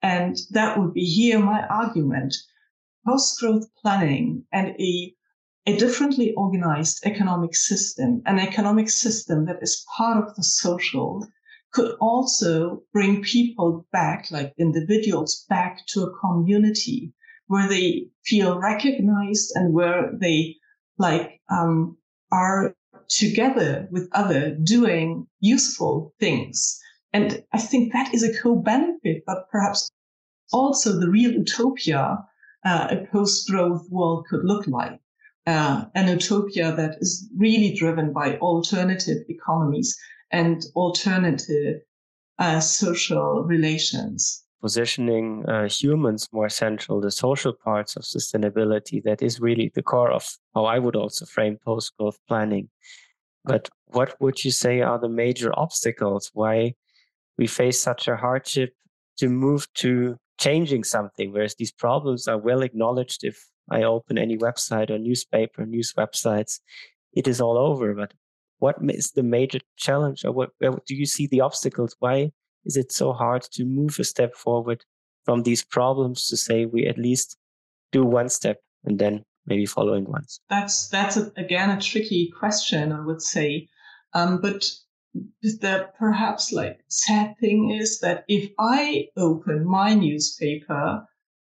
And 0.04 0.38
that 0.52 0.78
would 0.78 0.94
be 0.94 1.04
here 1.04 1.40
my 1.40 1.66
argument. 1.68 2.36
Post 3.08 3.40
growth 3.40 3.68
planning 3.82 4.46
and 4.52 4.76
a 4.80 5.14
a 5.66 5.76
differently 5.78 6.34
organized 6.36 7.06
economic 7.06 7.54
system, 7.54 8.22
an 8.26 8.40
economic 8.40 8.90
system 8.90 9.46
that 9.46 9.62
is 9.62 9.86
part 9.98 10.18
of 10.24 10.34
the 10.36 10.44
social, 10.44 11.28
could 11.74 11.98
also 12.00 12.84
bring 12.94 13.22
people 13.22 13.86
back, 13.92 14.32
like 14.32 14.54
individuals 14.58 15.46
back 15.50 15.86
to 15.88 16.04
a 16.04 16.20
community 16.20 17.12
where 17.48 17.68
they 17.68 18.08
feel 18.26 18.60
recognized 18.60 19.52
and 19.56 19.74
where 19.74 20.12
they 20.20 20.56
like 20.98 21.40
um, 21.50 21.98
are 22.32 22.76
together 23.10 23.88
with 23.92 24.10
other 24.14 24.56
doing 24.64 25.28
useful 25.40 26.14
things. 26.20 26.80
And 27.14 27.44
I 27.54 27.60
think 27.60 27.94
that 27.94 28.14
is 28.14 28.24
a 28.24 28.38
co-benefit, 28.42 29.24
but 29.26 29.50
perhaps 29.50 29.90
also 30.52 31.00
the 31.00 31.10
real 31.10 31.32
utopia 31.32 32.18
uh, 32.66 32.88
a 32.92 33.06
post-growth 33.12 33.88
world 33.90 34.26
could 34.30 34.44
look 34.44 34.68
like 34.68 35.00
uh, 35.46 35.86
an 35.96 36.10
utopia 36.10 36.76
that 36.76 36.98
is 37.00 37.30
really 37.38 37.74
driven 37.74 38.12
by 38.12 38.38
alternative 38.38 39.24
economies 39.30 39.98
and 40.32 40.66
alternative 40.76 41.82
uh, 42.40 42.60
social 42.60 43.44
relations. 43.44 44.44
Positioning 44.62 45.46
uh, 45.48 45.70
humans 45.70 46.28
more 46.32 46.50
central, 46.50 47.00
the 47.00 47.12
social 47.12 47.54
parts 47.54 47.96
of 47.96 48.04
sustainability, 48.04 49.04
that 49.04 49.22
is 49.22 49.40
really 49.40 49.72
the 49.76 49.84
core 49.84 50.12
of 50.12 50.28
how 50.56 50.66
I 50.66 50.80
would 50.80 50.96
also 50.96 51.26
frame 51.26 51.58
post 51.64 51.94
growth 51.98 52.18
planning. 52.28 52.70
But 53.46 53.70
what 53.86 54.20
would 54.20 54.44
you 54.44 54.52
say 54.52 54.82
are 54.82 55.00
the 55.00 55.10
major 55.10 55.52
obstacles? 55.58 56.32
Why 56.34 56.74
we 57.38 57.48
face 57.48 57.80
such 57.80 58.08
a 58.08 58.18
hardship 58.18 58.74
to 59.18 59.30
move 59.30 59.72
to 59.76 60.18
changing 60.40 60.84
something, 60.84 61.32
whereas 61.32 61.56
these 61.56 61.72
problems 61.72 62.28
are 62.28 62.38
well 62.38 62.62
acknowledged 62.62 63.24
if 63.24 63.46
I 63.70 63.84
open 63.84 64.18
any 64.18 64.38
website 64.38 64.90
or 64.90 64.98
newspaper, 64.98 65.66
news 65.66 65.94
websites, 65.98 66.60
it 67.14 67.28
is 67.28 67.42
all 67.42 67.58
over. 67.58 67.94
But 67.94 68.14
what 68.60 68.78
is 68.90 69.12
the 69.12 69.24
major 69.24 69.60
challenge, 69.78 70.26
or 70.26 70.32
what 70.32 70.50
where 70.58 70.72
do 70.86 70.96
you 70.96 71.06
see 71.06 71.28
the 71.28 71.42
obstacles? 71.42 71.96
Why 72.00 72.32
is 72.68 72.78
it 72.78 72.92
so 72.92 73.14
hard 73.14 73.42
to 73.54 73.66
move 73.66 73.98
a 74.00 74.04
step 74.04 74.36
forward 74.36 74.84
from 75.26 75.44
these 75.44 75.64
problems 75.64 76.28
to 76.28 76.38
say 76.38 76.66
we 76.66 76.86
at 76.86 76.98
least 76.98 77.38
do 77.92 78.04
one 78.04 78.30
step 78.30 78.60
and 78.84 79.00
then 79.00 79.24
maybe 79.46 79.66
following 79.66 80.06
ones? 80.06 80.40
That's 80.50 80.90
that's 80.90 81.18
a, 81.18 81.32
again 81.38 81.70
a 81.70 81.82
tricky 81.82 82.32
question, 82.38 82.92
I 82.92 83.00
would 83.00 83.22
say. 83.22 83.68
Um, 84.14 84.42
but 84.42 84.70
the 85.42 85.90
perhaps 85.98 86.52
like 86.52 86.80
sad 86.90 87.36
thing 87.40 87.72
is 87.72 88.00
that 88.00 88.24
if 88.28 88.52
I 88.60 89.08
open 89.18 89.66
my 89.66 89.94
newspaper 89.94 91.06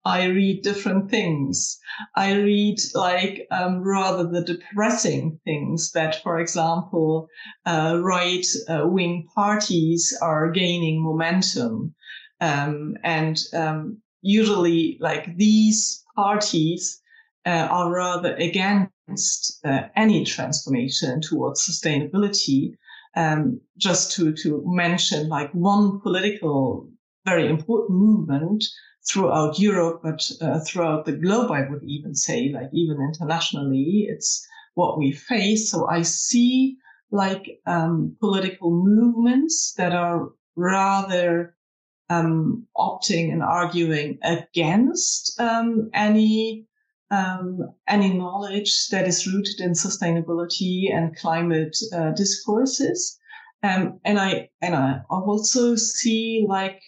I 0.09 0.25
read 0.25 0.62
different 0.62 1.11
things. 1.11 1.79
I 2.17 2.33
read 2.33 2.79
like 2.95 3.47
um, 3.50 3.83
rather 3.83 4.27
the 4.27 4.41
depressing 4.41 5.38
things 5.45 5.93
that, 5.93 6.23
for 6.23 6.41
example, 6.41 7.29
uh, 7.67 8.00
right 8.03 8.47
uh, 8.71 8.87
wing 8.87 9.27
parties 9.35 10.17
are 10.23 10.50
gaining 10.50 11.03
momentum. 11.03 11.95
Um, 12.41 12.97
and 13.05 13.38
um, 13.53 13.99
usually, 14.23 14.97
like 14.99 15.37
these 15.37 16.03
parties 16.17 17.03
uh, 17.45 17.69
are 17.71 17.93
rather 17.93 18.35
against 18.37 19.61
uh, 19.62 19.83
any 19.95 20.25
transformation 20.25 21.21
towards 21.21 21.69
sustainability. 21.69 22.73
Um, 23.15 23.61
just 23.77 24.12
to, 24.12 24.33
to 24.43 24.62
mention 24.65 25.29
like 25.29 25.50
one 25.53 26.00
political 26.00 26.88
very 27.27 27.49
important 27.49 27.99
movement 27.99 28.65
throughout 29.11 29.59
Europe, 29.59 30.00
but 30.03 30.31
uh, 30.41 30.61
throughout 30.61 31.05
the 31.05 31.12
globe, 31.12 31.50
I 31.50 31.69
would 31.69 31.83
even 31.85 32.15
say, 32.15 32.50
like 32.53 32.71
even 32.73 33.00
internationally, 33.00 34.07
it's 34.09 34.47
what 34.75 34.99
we 34.99 35.12
face. 35.12 35.71
So 35.71 35.88
I 35.88 36.03
see 36.03 36.77
like 37.11 37.61
um, 37.67 38.17
political 38.21 38.71
movements 38.71 39.75
that 39.79 39.93
are 39.95 40.29
rather 40.57 41.57
um, 42.11 42.67
opting 42.77 43.33
and 43.33 43.43
arguing 43.43 44.19
against 44.23 45.38
um, 45.41 45.91
any 45.95 46.67
um, 47.11 47.61
any 47.88 48.12
knowledge 48.12 48.88
that 48.88 49.09
is 49.09 49.27
rooted 49.27 49.61
in 49.61 49.73
sustainability 49.73 50.95
and 50.95 51.17
climate 51.17 51.77
uh, 51.95 52.11
discourses. 52.11 53.19
Um, 53.62 53.99
and 54.05 54.19
I 54.19 54.50
and 54.61 54.75
I 54.75 55.00
also 55.09 55.75
see 55.75 56.45
like 56.47 56.81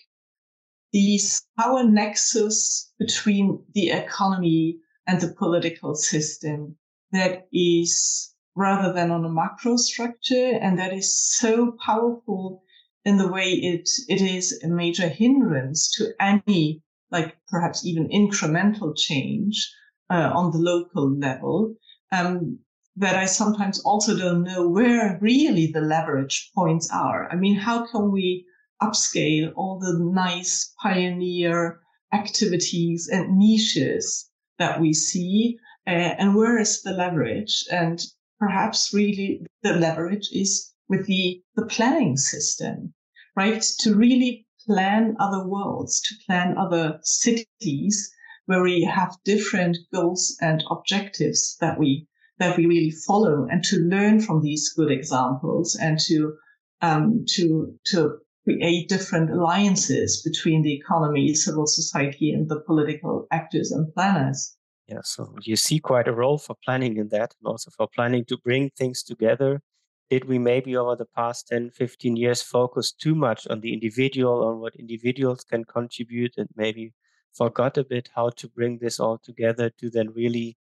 these 0.92 1.42
power 1.58 1.84
nexus 1.84 2.92
between 2.98 3.62
the 3.74 3.90
economy 3.90 4.78
and 5.06 5.20
the 5.20 5.34
political 5.34 5.94
system 5.94 6.76
that 7.12 7.48
is 7.52 8.34
rather 8.56 8.92
than 8.92 9.10
on 9.10 9.24
a 9.24 9.30
macro 9.30 9.76
structure 9.76 10.58
and 10.60 10.78
that 10.78 10.92
is 10.92 11.12
so 11.38 11.76
powerful 11.84 12.62
in 13.04 13.16
the 13.16 13.28
way 13.28 13.50
it 13.52 13.88
it 14.08 14.20
is 14.20 14.60
a 14.62 14.68
major 14.68 15.08
hindrance 15.08 15.90
to 15.96 16.12
any 16.20 16.82
like 17.10 17.36
perhaps 17.48 17.84
even 17.84 18.08
incremental 18.08 18.92
change 18.96 19.72
uh, 20.10 20.30
on 20.34 20.50
the 20.52 20.58
local 20.58 21.16
level 21.18 21.74
um, 22.12 22.58
that 22.96 23.16
I 23.16 23.26
sometimes 23.26 23.80
also 23.80 24.16
don't 24.16 24.42
know 24.42 24.68
where 24.68 25.18
really 25.20 25.70
the 25.72 25.80
leverage 25.80 26.50
points 26.54 26.90
are. 26.92 27.30
I 27.30 27.36
mean, 27.36 27.56
how 27.56 27.86
can 27.86 28.10
we 28.10 28.44
upscale 28.82 29.52
all 29.56 29.78
the 29.78 29.98
nice 29.98 30.74
pioneer 30.82 31.80
activities 32.12 33.08
and 33.10 33.38
niches 33.38 34.30
that 34.58 34.80
we 34.80 34.92
see? 34.92 35.58
Uh, 35.86 36.14
and 36.18 36.34
where 36.34 36.58
is 36.58 36.82
the 36.82 36.92
leverage? 36.92 37.64
And 37.70 38.02
perhaps 38.38 38.92
really 38.92 39.46
the 39.62 39.74
leverage 39.74 40.28
is 40.32 40.72
with 40.88 41.06
the, 41.06 41.42
the 41.56 41.66
planning 41.66 42.16
system, 42.16 42.94
right? 43.36 43.62
To 43.80 43.94
really 43.94 44.46
plan 44.66 45.16
other 45.18 45.46
worlds, 45.46 46.00
to 46.02 46.14
plan 46.26 46.56
other 46.58 47.00
cities 47.02 48.12
where 48.46 48.62
we 48.62 48.82
have 48.82 49.16
different 49.24 49.76
goals 49.94 50.36
and 50.40 50.64
objectives 50.70 51.56
that 51.60 51.78
we 51.78 52.06
that 52.38 52.56
we 52.56 52.64
really 52.66 52.90
follow 52.90 53.46
and 53.50 53.62
to 53.62 53.76
learn 53.76 54.18
from 54.18 54.42
these 54.42 54.72
good 54.74 54.90
examples 54.90 55.76
and 55.80 55.98
to 55.98 56.34
um, 56.80 57.24
to 57.28 57.78
to 57.84 58.18
create 58.52 58.88
different 58.88 59.30
alliances 59.30 60.22
between 60.22 60.62
the 60.62 60.74
economy, 60.74 61.34
civil 61.34 61.66
society, 61.66 62.32
and 62.32 62.48
the 62.48 62.60
political 62.60 63.26
actors 63.30 63.70
and 63.70 63.92
planners. 63.94 64.56
Yeah, 64.88 65.00
so 65.02 65.34
you 65.42 65.56
see 65.56 65.78
quite 65.78 66.08
a 66.08 66.12
role 66.12 66.38
for 66.38 66.56
planning 66.64 66.96
in 66.96 67.08
that, 67.10 67.34
and 67.38 67.46
also 67.46 67.70
for 67.70 67.86
planning 67.86 68.24
to 68.26 68.36
bring 68.38 68.70
things 68.70 69.02
together. 69.02 69.60
Did 70.08 70.24
we 70.24 70.38
maybe 70.38 70.76
over 70.76 70.96
the 70.96 71.06
past 71.06 71.48
10, 71.48 71.70
15 71.70 72.16
years 72.16 72.42
focus 72.42 72.90
too 72.90 73.14
much 73.14 73.46
on 73.46 73.60
the 73.60 73.72
individual, 73.72 74.44
on 74.44 74.58
what 74.58 74.74
individuals 74.74 75.44
can 75.44 75.64
contribute, 75.64 76.34
and 76.36 76.48
maybe 76.56 76.92
forgot 77.32 77.78
a 77.78 77.84
bit 77.84 78.10
how 78.16 78.30
to 78.30 78.48
bring 78.48 78.78
this 78.78 78.98
all 78.98 79.18
together 79.18 79.70
to 79.78 79.88
then 79.88 80.12
really 80.12 80.56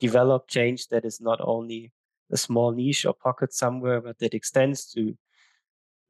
develop 0.00 0.48
change 0.48 0.88
that 0.88 1.04
is 1.04 1.20
not 1.20 1.38
only 1.40 1.92
a 2.32 2.36
small 2.36 2.72
niche 2.72 3.06
or 3.06 3.14
pocket 3.14 3.52
somewhere, 3.52 4.00
but 4.00 4.18
that 4.18 4.34
extends 4.34 4.84
to 4.92 5.16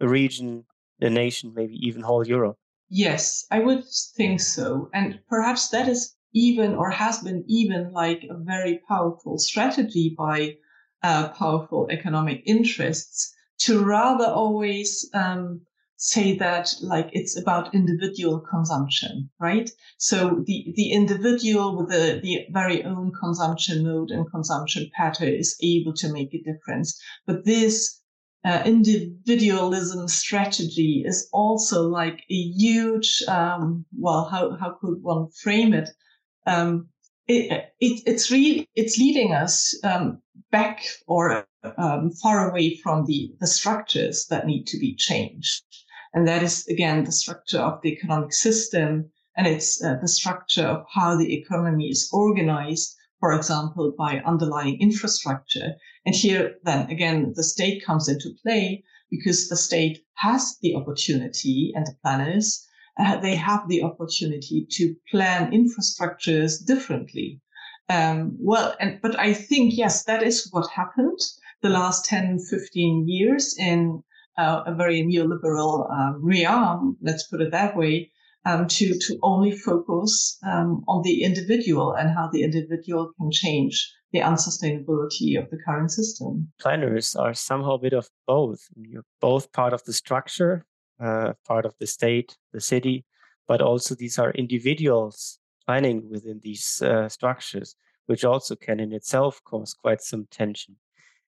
a 0.00 0.08
region, 0.08 0.64
a 1.00 1.11
nation, 1.11 1.52
maybe 1.55 1.75
even 1.87 2.02
whole 2.02 2.26
Europe. 2.26 2.57
Yes, 2.90 3.47
I 3.50 3.61
would 3.61 3.85
think 4.17 4.40
so. 4.40 4.88
And 4.95 5.21
perhaps 5.28 5.69
that 5.69 5.88
is 5.88 6.17
even 6.33 6.75
or 6.75 6.90
has 6.90 7.19
been 7.19 7.45
even 7.47 7.93
like 7.93 8.25
a 8.31 8.37
very 8.37 8.81
powerful 8.88 9.38
strategy 9.38 10.14
by 10.17 10.57
uh, 11.02 11.28
powerful 11.28 11.88
economic 11.90 12.43
interests 12.47 13.34
to 13.58 13.84
rather 13.84 14.26
always 14.26 15.08
um, 15.15 15.61
say 15.97 16.37
that 16.37 16.73
like 16.80 17.08
it's 17.13 17.37
about 17.37 17.75
individual 17.75 18.41
consumption, 18.41 19.28
right? 19.41 19.71
So 19.99 20.43
the, 20.47 20.73
the 20.76 20.93
individual 20.93 21.76
with 21.76 21.91
the, 21.91 22.21
the 22.23 22.47
very 22.52 22.84
own 22.84 23.13
consumption 23.21 23.84
mode 23.84 24.11
and 24.11 24.30
consumption 24.30 24.89
pattern 24.97 25.34
is 25.34 25.56
able 25.61 25.93
to 25.95 26.13
make 26.13 26.32
a 26.32 26.43
difference. 26.43 27.00
But 27.26 27.45
this 27.45 27.98
uh, 28.45 28.63
individualism 28.65 30.09
strategy 30.09 31.03
is 31.07 31.29
also 31.33 31.89
like 31.89 32.23
a 32.31 32.35
huge, 32.35 33.23
um, 33.29 33.85
well, 33.97 34.25
how, 34.25 34.57
how 34.57 34.77
could 34.81 35.03
one 35.03 35.29
frame 35.43 35.75
it? 35.75 35.91
Um, 36.47 36.89
it, 37.27 37.73
it, 37.81 38.03
it's 38.07 38.31
really, 38.31 38.67
it's 38.75 38.99
leading 38.99 39.35
us 39.35 39.79
um, 39.85 40.23
back 40.51 40.83
or 41.07 41.47
um, 41.77 42.11
far 42.13 42.51
away 42.51 42.77
from 42.83 43.05
the, 43.07 43.33
the 43.41 43.47
structures 43.47 44.27
that 44.31 44.47
need 44.47 44.67
to 44.69 44.79
be 44.79 44.95
changed. 44.95 45.65
And 46.15 46.27
that 46.27 46.43
is, 46.43 46.67
again, 46.69 47.05
the 47.05 47.13
structure 47.13 47.61
of 47.61 47.83
the 47.83 47.93
economic 47.93 48.33
system. 48.33 49.11
And 49.37 49.47
it's 49.47 49.83
uh, 49.85 49.97
the 50.01 50.09
structure 50.09 50.67
of 50.67 50.87
how 50.93 51.17
the 51.17 51.35
economy 51.35 51.89
is 51.89 52.09
organized, 52.13 52.95
for 53.21 53.33
example, 53.33 53.93
by 53.97 54.21
underlying 54.25 54.81
infrastructure. 54.81 55.75
And 56.07 56.15
here, 56.15 56.57
then 56.63 56.89
again, 56.91 57.33
the 57.35 57.43
state 57.43 57.85
comes 57.85 58.09
into 58.09 58.31
play 58.43 58.85
because 59.11 59.49
the 59.49 59.57
state 59.57 60.04
has 60.15 60.57
the 60.63 60.75
opportunity 60.75 61.73
and 61.75 61.87
the 61.87 61.97
planners, 62.02 62.67
uh, 62.99 63.17
they 63.21 63.37
have 63.37 63.69
the 63.69 63.83
opportunity 63.83 64.67
to 64.71 64.95
plan 65.11 65.52
infrastructures 65.52 66.65
differently. 66.65 67.41
Um, 67.89 68.37
well, 68.39 68.76
and, 68.81 69.00
but 69.00 69.19
I 69.19 69.33
think, 69.33 69.76
yes, 69.76 70.04
that 70.04 70.23
is 70.23 70.49
what 70.50 70.71
happened 70.71 71.19
the 71.63 71.71
last 71.71 72.04
10, 72.04 72.39
15 72.39 73.09
years 73.09 73.57
in 73.59 74.02
uh, 74.37 74.63
a 74.67 74.75
very 74.75 75.02
neoliberal 75.02 75.91
uh, 75.91 76.13
realm, 76.19 76.97
let's 77.02 77.26
put 77.26 77.41
it 77.41 77.50
that 77.50 77.76
way, 77.76 78.11
um, 78.49 78.67
to, 78.67 78.99
to 78.99 79.19
only 79.23 79.52
focus 79.52 80.39
um, 80.47 80.84
on 80.89 81.02
the 81.02 81.23
individual 81.23 81.93
and 81.93 82.11
how 82.11 82.28
the 82.32 82.43
individual 82.43 83.13
can 83.19 83.30
change 83.30 83.93
the 84.13 84.21
unsustainability 84.21 85.39
of 85.39 85.50
the 85.50 85.58
current 85.67 85.91
system. 85.91 86.50
Planners 86.58 87.15
are 87.15 87.34
somehow 87.34 87.73
a 87.73 87.78
bit 87.78 87.93
of 87.93 88.08
both. 88.26 88.61
You're 88.75 89.04
both 89.21 89.52
part 89.52 89.75
of 89.75 89.84
the 89.84 89.93
structure, 89.93 90.65
uh, 90.99 91.34
part 91.47 91.67
of 91.67 91.75
the 91.78 91.87
state, 91.87 92.39
the 92.52 92.61
city, 92.61 93.04
but 93.47 93.61
also 93.61 93.95
these 93.95 94.19
are 94.19 94.30
individuals 94.30 95.39
planning 95.67 96.08
within 96.11 96.41
these 96.43 96.80
uh, 96.80 97.08
structures, 97.08 97.76
which 98.06 98.25
also 98.25 98.56
can 98.56 98.80
in 98.80 98.93
itself 98.93 99.43
cause 99.45 99.75
quite 99.75 100.00
some 100.00 100.26
tension. 100.30 100.76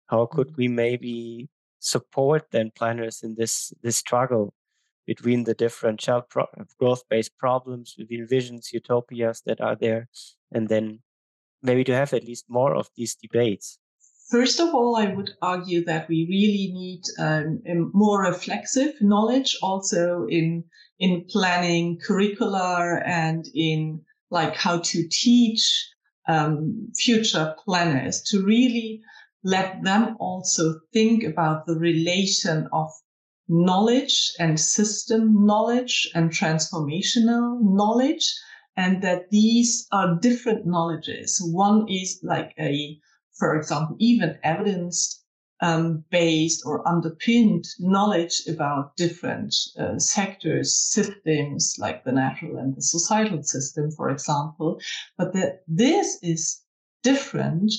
How 0.07 0.25
could 0.25 0.49
mm-hmm. 0.49 0.63
we 0.63 0.69
maybe 0.69 1.49
support 1.79 2.47
then 2.53 2.71
planners 2.75 3.23
in 3.23 3.35
this 3.35 3.73
this 3.83 3.97
struggle 3.97 4.55
between 5.07 5.45
the 5.45 5.55
different 5.55 6.01
child 6.01 6.25
pro- 6.29 6.47
growth-based 6.79 7.37
problems, 7.39 7.95
between 7.97 8.27
visions, 8.27 8.73
utopias 8.73 9.43
that 9.47 9.61
are 9.61 9.77
there, 9.77 10.09
and 10.53 10.69
then 10.69 11.01
maybe 11.63 11.85
to 11.85 11.95
have 11.95 12.13
at 12.13 12.25
least 12.25 12.45
more 12.49 12.75
of 12.75 12.89
these 12.97 13.15
debates. 13.15 13.79
First 14.31 14.61
of 14.61 14.75
all, 14.75 14.97
I 14.97 15.13
would 15.13 15.33
argue 15.43 15.85
that 15.85 16.09
we 16.09 16.27
really 16.29 16.73
need 16.73 17.03
um, 17.19 17.61
a 17.67 17.75
more 17.93 18.23
reflexive 18.23 18.95
knowledge 19.01 19.57
also 19.63 20.27
in 20.29 20.65
in 20.99 21.25
planning 21.29 21.99
curricular 21.99 23.03
and 23.05 23.45
in 23.55 24.01
like 24.31 24.57
how 24.57 24.79
to 24.79 25.09
teach 25.09 25.91
um, 26.29 26.89
future 26.97 27.55
planners 27.65 28.23
to 28.23 28.43
really 28.43 29.03
let 29.45 29.83
them 29.83 30.17
also 30.21 30.81
think 30.93 31.25
about 31.25 31.67
the 31.67 31.75
relation 31.75 32.69
of 32.73 32.91
knowledge 33.49 34.33
and 34.39 34.59
system 34.59 35.45
knowledge 35.45 36.09
and 36.15 36.31
transformational 36.31 37.59
knowledge 37.61 38.33
and 38.77 39.03
that 39.03 39.31
these 39.31 39.87
are 39.93 40.19
different 40.21 40.67
knowledges. 40.67 41.41
One 41.53 41.87
is 41.89 42.21
like 42.23 42.55
a, 42.59 42.99
for 43.39 43.57
example, 43.57 43.97
even 43.99 44.39
evidence 44.43 45.23
um, 45.61 46.05
based 46.11 46.63
or 46.67 46.87
underpinned 46.89 47.65
knowledge 47.79 48.43
about 48.49 48.97
different 48.97 49.55
uh, 49.79 49.99
sectors, 49.99 50.77
systems 50.77 51.77
like 51.79 52.05
the 52.05 52.13
natural 52.13 52.57
and 52.57 52.75
the 52.75 52.83
societal 52.83 53.43
system, 53.43 53.91
for 53.93 54.11
example. 54.11 54.81
But 55.17 55.33
that 55.35 55.63
this 55.69 56.19
is 56.23 56.63
different 57.03 57.73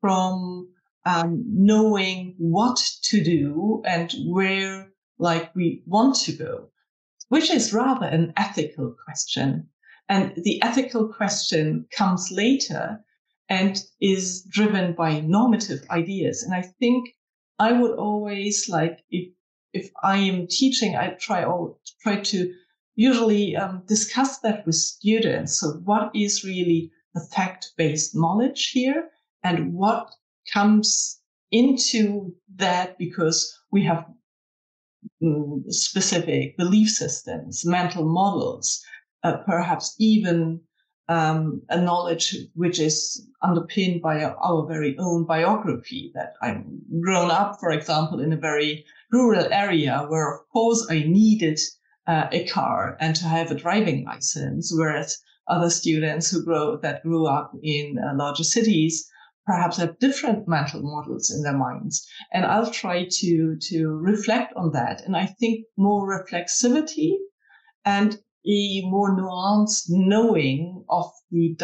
from 0.00 0.68
um, 1.04 1.44
knowing 1.46 2.34
what 2.38 2.78
to 3.04 3.22
do 3.22 3.82
and 3.86 4.12
where 4.26 4.90
like 5.18 5.54
we 5.54 5.82
want 5.86 6.16
to 6.16 6.32
go, 6.32 6.70
which 7.28 7.50
is 7.50 7.72
rather 7.72 8.06
an 8.06 8.32
ethical 8.36 8.94
question. 9.04 9.68
And 10.08 10.32
the 10.44 10.62
ethical 10.62 11.08
question 11.12 11.86
comes 11.90 12.30
later 12.30 13.04
and 13.48 13.82
is 14.00 14.42
driven 14.44 14.92
by 14.92 15.20
normative 15.20 15.80
ideas. 15.90 16.42
And 16.42 16.54
I 16.54 16.62
think 16.62 17.10
I 17.58 17.72
would 17.72 17.96
always 17.98 18.68
like 18.68 19.00
if 19.10 19.32
if 19.74 19.90
I 20.02 20.16
am 20.16 20.46
teaching, 20.46 20.96
I 20.96 21.10
try 21.20 21.44
all 21.44 21.80
try 22.02 22.20
to 22.20 22.54
usually 22.94 23.54
um, 23.54 23.82
discuss 23.86 24.38
that 24.40 24.64
with 24.66 24.74
students. 24.74 25.60
So 25.60 25.72
what 25.84 26.10
is 26.14 26.44
really 26.44 26.90
the 27.14 27.20
fact 27.20 27.72
based 27.76 28.14
knowledge 28.14 28.70
here, 28.70 29.10
and 29.42 29.74
what 29.74 30.10
comes 30.52 31.20
into 31.50 32.34
that 32.56 32.98
because 32.98 33.54
we 33.70 33.84
have 33.84 34.06
specific 35.68 36.56
belief 36.56 36.88
systems, 36.88 37.64
mental 37.64 38.04
models, 38.04 38.82
uh, 39.22 39.38
perhaps 39.38 39.94
even 39.98 40.60
um, 41.08 41.62
a 41.70 41.80
knowledge 41.80 42.36
which 42.54 42.78
is 42.78 43.26
underpinned 43.42 44.02
by 44.02 44.22
our, 44.22 44.66
very 44.66 44.96
own 44.98 45.24
biography 45.24 46.12
that 46.14 46.34
I'm 46.42 46.82
grown 47.00 47.30
up, 47.30 47.58
for 47.58 47.70
example, 47.70 48.20
in 48.20 48.32
a 48.32 48.36
very 48.36 48.84
rural 49.10 49.52
area 49.52 50.04
where, 50.08 50.34
of 50.34 50.40
course, 50.52 50.86
I 50.90 51.04
needed 51.04 51.58
uh, 52.06 52.28
a 52.30 52.46
car 52.46 52.96
and 53.00 53.16
to 53.16 53.24
have 53.24 53.50
a 53.50 53.54
driving 53.54 54.04
license, 54.04 54.72
whereas 54.74 55.18
other 55.48 55.70
students 55.70 56.30
who 56.30 56.44
grow 56.44 56.76
that 56.76 57.02
grew 57.02 57.26
up 57.26 57.52
in 57.62 57.98
uh, 57.98 58.14
larger 58.14 58.44
cities 58.44 59.08
perhaps 59.48 59.78
have 59.78 59.98
different 59.98 60.46
mental 60.46 60.82
models 60.82 61.30
in 61.34 61.42
their 61.42 61.56
minds. 61.56 62.06
And 62.34 62.44
I'll 62.44 62.70
try 62.70 63.06
to 63.20 63.56
to 63.70 63.78
reflect 64.12 64.52
on 64.54 64.72
that. 64.72 65.00
And 65.04 65.16
I 65.16 65.26
think 65.40 65.64
more 65.76 66.04
reflexivity 66.06 67.14
and 67.84 68.10
a 68.46 68.82
more 68.82 69.10
nuanced 69.16 69.84
knowing 69.88 70.84
of 70.90 71.06
the 71.30 71.56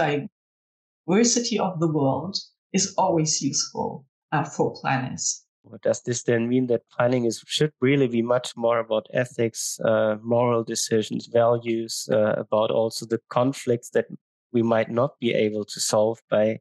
diversity 1.06 1.58
of 1.58 1.78
the 1.78 1.92
world 1.92 2.36
is 2.72 2.94
always 2.96 3.42
useful 3.42 4.06
uh, 4.32 4.44
for 4.44 4.74
planners. 4.80 5.44
Does 5.82 6.02
this 6.02 6.22
then 6.24 6.48
mean 6.48 6.66
that 6.66 6.88
planning 6.94 7.24
is 7.24 7.42
should 7.46 7.72
really 7.80 8.08
be 8.08 8.22
much 8.22 8.54
more 8.56 8.78
about 8.78 9.06
ethics, 9.14 9.78
uh, 9.80 10.16
moral 10.22 10.62
decisions, 10.62 11.26
values, 11.26 12.08
uh, 12.12 12.34
about 12.36 12.70
also 12.70 13.06
the 13.06 13.20
conflicts 13.30 13.90
that 13.90 14.06
we 14.52 14.62
might 14.62 14.90
not 14.90 15.18
be 15.20 15.32
able 15.32 15.64
to 15.64 15.80
solve 15.80 16.18
by, 16.30 16.60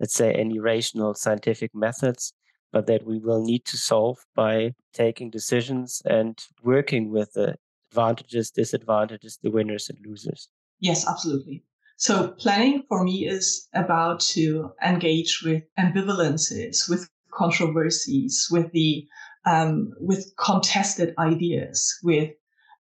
let's 0.00 0.14
say, 0.14 0.32
any 0.32 0.58
rational 0.58 1.14
scientific 1.14 1.74
methods, 1.74 2.32
but 2.72 2.86
that 2.86 3.06
we 3.06 3.18
will 3.18 3.42
need 3.42 3.64
to 3.66 3.76
solve 3.76 4.18
by 4.34 4.74
taking 4.92 5.30
decisions 5.30 6.02
and 6.04 6.38
working 6.62 7.10
with 7.10 7.32
the 7.34 7.56
advantages, 7.90 8.50
disadvantages, 8.50 9.38
the 9.42 9.50
winners 9.50 9.88
and 9.88 9.98
losers. 10.04 10.48
Yes, 10.80 11.06
absolutely. 11.08 11.64
So 11.96 12.28
planning 12.32 12.82
for 12.88 13.04
me 13.04 13.26
is 13.28 13.68
about 13.74 14.20
to 14.20 14.72
engage 14.84 15.42
with 15.44 15.62
ambivalences, 15.78 16.88
with 16.88 17.08
controversies, 17.32 18.48
with 18.50 18.72
the 18.72 19.06
um, 19.46 19.92
with 20.00 20.32
contested 20.36 21.14
ideas, 21.18 21.98
with 22.02 22.30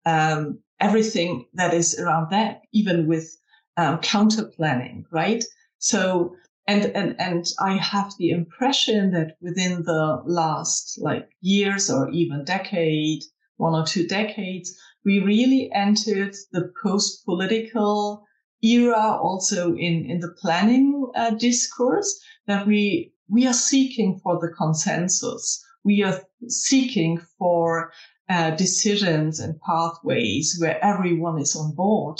um, 0.06 0.60
everything 0.80 1.46
that 1.54 1.74
is 1.74 1.98
around 1.98 2.30
that, 2.30 2.62
even 2.72 3.06
with 3.06 3.36
um, 3.76 3.98
counter 3.98 4.44
planning, 4.44 5.04
right? 5.10 5.44
So 5.78 6.36
and 6.66 6.84
and 6.94 7.20
and 7.20 7.44
I 7.58 7.76
have 7.76 8.12
the 8.18 8.30
impression 8.30 9.10
that 9.12 9.36
within 9.40 9.82
the 9.82 10.22
last 10.24 10.98
like 11.00 11.28
years 11.40 11.90
or 11.90 12.10
even 12.10 12.44
decade, 12.44 13.22
one 13.56 13.74
or 13.74 13.86
two 13.86 14.06
decades, 14.06 14.76
we 15.04 15.18
really 15.18 15.70
entered 15.74 16.34
the 16.52 16.70
post-political 16.82 18.24
era 18.62 19.18
also 19.20 19.74
in, 19.74 20.08
in 20.08 20.20
the 20.20 20.34
planning 20.40 21.10
uh, 21.16 21.30
discourse 21.30 22.20
that 22.46 22.66
we, 22.66 23.12
we 23.28 23.46
are 23.46 23.52
seeking 23.52 24.20
for 24.22 24.38
the 24.40 24.52
consensus. 24.56 25.64
We 25.84 26.04
are 26.04 26.22
seeking 26.46 27.20
for 27.38 27.92
uh, 28.28 28.52
decisions 28.52 29.40
and 29.40 29.60
pathways 29.60 30.56
where 30.60 30.82
everyone 30.84 31.40
is 31.40 31.56
on 31.56 31.74
board. 31.74 32.18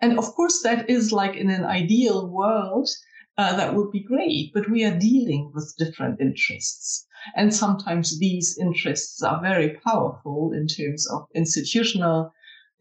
And 0.00 0.16
of 0.18 0.26
course, 0.34 0.62
that 0.62 0.88
is 0.88 1.12
like 1.12 1.34
in 1.34 1.50
an 1.50 1.64
ideal 1.64 2.30
world, 2.30 2.88
uh, 3.38 3.56
that 3.56 3.74
would 3.74 3.90
be 3.90 4.02
great, 4.02 4.52
but 4.52 4.70
we 4.70 4.84
are 4.84 4.98
dealing 4.98 5.50
with 5.54 5.74
different 5.78 6.20
interests. 6.20 7.06
And 7.36 7.54
sometimes 7.54 8.18
these 8.18 8.58
interests 8.58 9.22
are 9.22 9.40
very 9.42 9.78
powerful 9.84 10.52
in 10.52 10.66
terms 10.66 11.06
of 11.10 11.26
institutional 11.34 12.32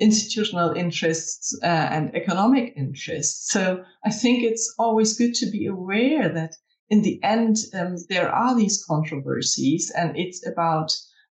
institutional 0.01 0.71
interests 0.71 1.57
uh, 1.61 1.65
and 1.65 2.15
economic 2.15 2.73
interests. 2.77 3.51
So 3.51 3.83
I 4.05 4.11
think 4.11 4.43
it's 4.43 4.73
always 4.79 5.17
good 5.17 5.33
to 5.35 5.51
be 5.51 5.65
aware 5.65 6.29
that 6.29 6.55
in 6.89 7.01
the 7.01 7.21
end 7.21 7.57
um, 7.73 7.97
there 8.07 8.29
are 8.29 8.55
these 8.55 8.81
controversies, 8.87 9.91
and 9.97 10.17
it's 10.17 10.45
about 10.47 10.91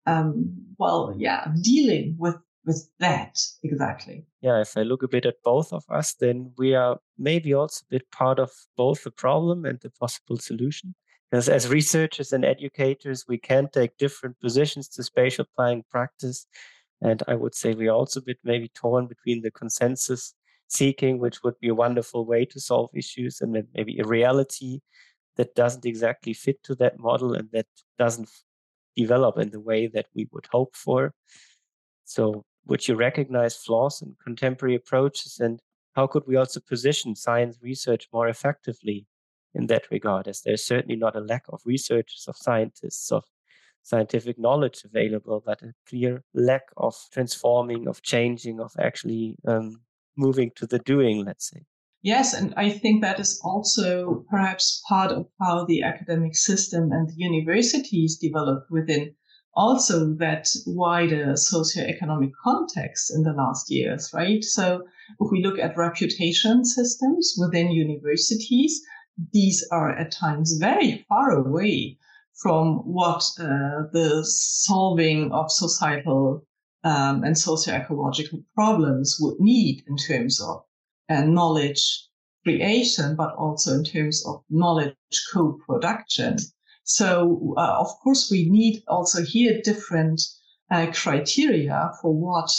um, 0.06 0.63
well, 0.80 1.13
yeah, 1.17 1.47
dealing 1.62 2.15
with 2.17 2.36
with 2.65 2.89
that 2.99 3.38
exactly. 3.63 4.26
Yeah, 4.41 4.62
if 4.62 4.78
I 4.78 4.84
look 4.84 5.04
a 5.04 5.08
bit 5.08 5.26
at 5.26 5.41
both 5.43 5.73
of 5.73 5.84
us, 5.89 6.13
then 6.13 6.52
we 6.58 6.76
are 6.76 6.97
maybe 7.17 7.54
also 7.54 7.84
a 7.84 7.91
bit 7.91 8.12
part 8.12 8.39
of 8.39 8.52
both 8.78 9.04
the 9.04 9.12
problem 9.12 9.65
and 9.65 9.80
the 9.80 9.89
possible 9.89 10.38
solution. 10.38 10.95
Because 11.30 11.49
as 11.49 11.67
researchers 11.67 12.32
and 12.32 12.45
educators, 12.45 13.26
we 13.28 13.38
can 13.38 13.67
take 13.73 13.97
different 13.97 14.39
positions 14.39 14.88
to 14.89 15.04
spatial 15.04 15.45
planning 15.56 15.84
practice. 15.89 16.45
And 17.02 17.23
I 17.28 17.36
would 17.36 17.56
say 17.56 17.73
we're 17.73 17.91
also 17.91 18.19
a 18.19 18.23
bit 18.23 18.38
maybe 18.43 18.69
torn 18.69 19.08
between 19.08 19.41
the 19.41 19.52
consensus 19.52 20.36
seeking, 20.67 21.19
which 21.19 21.43
would 21.43 21.60
be 21.60 21.69
a 21.69 21.76
wonderful 21.76 22.26
way 22.26 22.45
to 22.45 22.60
solve 22.60 22.89
issues, 22.93 23.41
and 23.41 23.65
maybe 23.73 23.99
a 23.99 24.08
reality 24.08 24.80
that 25.36 25.56
doesn't 25.56 25.86
exactly 25.86 26.34
fit 26.34 26.62
to 26.63 26.76
that 26.76 26.99
model 26.99 27.34
and 27.34 27.49
that 27.52 27.65
doesn't 27.97 28.30
develop 28.95 29.38
in 29.38 29.49
the 29.49 29.60
way 29.60 29.88
that 29.88 30.06
we 30.13 30.28
would 30.32 30.47
hope 30.52 30.76
for. 30.76 31.13
So, 32.06 32.45
would 32.65 32.88
you 32.88 32.95
recognize 32.95 33.56
flaws 33.56 34.02
in 34.02 34.15
contemporary 34.23 34.76
approaches? 34.76 35.39
And 35.39 35.60
how 35.95 36.08
could 36.08 36.23
we 36.28 36.36
also 36.36 36.60
position 36.60 37.15
science 37.15 37.58
research 37.62 38.08
more 38.13 38.28
effectively 38.28 39.08
in 39.54 39.67
that 39.67 39.89
regard, 39.91 40.28
as 40.28 40.41
there's 40.41 40.65
certainly 40.65 40.95
not 40.95 41.15
a 41.15 41.19
lack 41.21 41.43
of 41.49 41.62
researchers, 41.65 42.26
of 42.28 42.36
scientists, 42.38 43.12
of 43.12 43.23
scientific 43.84 44.39
knowledge 44.39 44.84
available, 44.84 45.43
but 45.45 45.62
a 45.62 45.73
clear 45.88 46.23
lack 46.34 46.63
of 46.78 46.95
transforming, 47.12 47.88
of 47.88 48.02
changing, 48.02 48.60
of 48.60 48.71
actually 48.80 49.36
um, 49.45 49.82
moving 50.15 50.52
to 50.56 50.65
the 50.65 50.80
doing, 50.80 51.23
let's 51.26 51.49
say. 51.49 51.65
Yes, 52.02 52.34
and 52.34 52.54
I 52.58 52.69
think 52.69 53.02
that 53.02 53.19
is 53.19 53.39
also 53.43 54.26
perhaps 54.30 54.82
part 54.89 55.12
of 55.12 55.28
how 55.39 55.65
the 55.65 55.84
academic 55.84 56.36
system 56.36 56.91
and 56.91 57.08
the 57.08 57.15
universities 57.15 58.17
develop 58.17 58.65
within 58.69 59.15
also 59.56 60.13
that 60.16 60.48
wider 60.66 61.34
socioeconomic 61.34 62.32
context 62.44 63.13
in 63.13 63.24
the 63.24 63.34
last 63.34 63.70
years, 63.70 64.10
right? 64.13 64.44
So 64.44 64.84
if 65.20 65.32
we 65.32 65.44
look 65.44 65.60
at 65.60 65.78
reputation 65.78 66.66
systems 66.66 67.36
within 67.38 67.72
universities, 67.72 68.82
these 69.32 69.66
are 69.72 69.92
at 69.92 70.12
times 70.12 70.58
very 70.60 71.06
far 71.08 71.32
away 71.32 71.98
from 72.42 72.78
what 72.80 73.24
uh, 73.39 73.84
the 73.92 74.24
solving 74.26 75.32
of 75.32 75.52
societal 75.52 76.44
um, 76.84 77.24
and 77.24 77.38
socio-ecological 77.38 78.44
problems 78.56 79.18
would 79.20 79.39
need 79.39 79.84
in 79.88 79.96
terms 79.98 80.42
of 80.42 80.63
uh, 81.10 81.22
knowledge 81.22 82.08
creation, 82.44 83.16
but 83.16 83.34
also 83.36 83.76
in 83.76 83.84
terms 83.84 84.26
of 84.26 84.44
knowledge 84.50 84.96
co-production. 85.32 86.38
So, 86.84 87.54
uh, 87.58 87.78
of 87.80 87.88
course, 88.04 88.30
we 88.30 88.50
need 88.50 88.84
also 88.88 89.24
here 89.24 89.62
different 89.63 90.22
uh, 90.69 90.88
criteria 90.93 91.91
for 92.02 92.13
what 92.13 92.50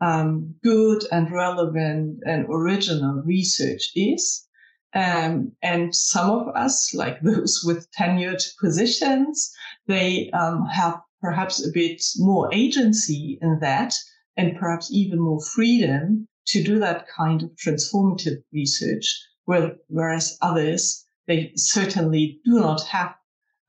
um, 0.00 0.54
good 0.62 1.04
and 1.12 1.30
relevant 1.30 2.22
and 2.26 2.46
original 2.48 3.22
research 3.24 3.90
is. 3.94 4.46
Um, 4.94 5.52
and 5.62 5.94
some 5.94 6.30
of 6.30 6.48
us, 6.54 6.92
like 6.92 7.20
those 7.22 7.62
with 7.64 7.88
tenured 7.98 8.42
positions, 8.60 9.54
they 9.86 10.30
um, 10.32 10.66
have 10.66 11.00
perhaps 11.20 11.64
a 11.64 11.70
bit 11.72 12.02
more 12.18 12.52
agency 12.52 13.38
in 13.40 13.58
that 13.60 13.94
and 14.36 14.58
perhaps 14.58 14.90
even 14.92 15.20
more 15.20 15.40
freedom 15.40 16.26
to 16.46 16.62
do 16.62 16.78
that 16.80 17.06
kind 17.08 17.42
of 17.42 17.50
transformative 17.50 18.42
research, 18.52 19.06
whereas 19.44 20.36
others, 20.42 21.06
they 21.28 21.52
certainly 21.54 22.40
do 22.44 22.58
not 22.58 22.82
have, 22.88 23.14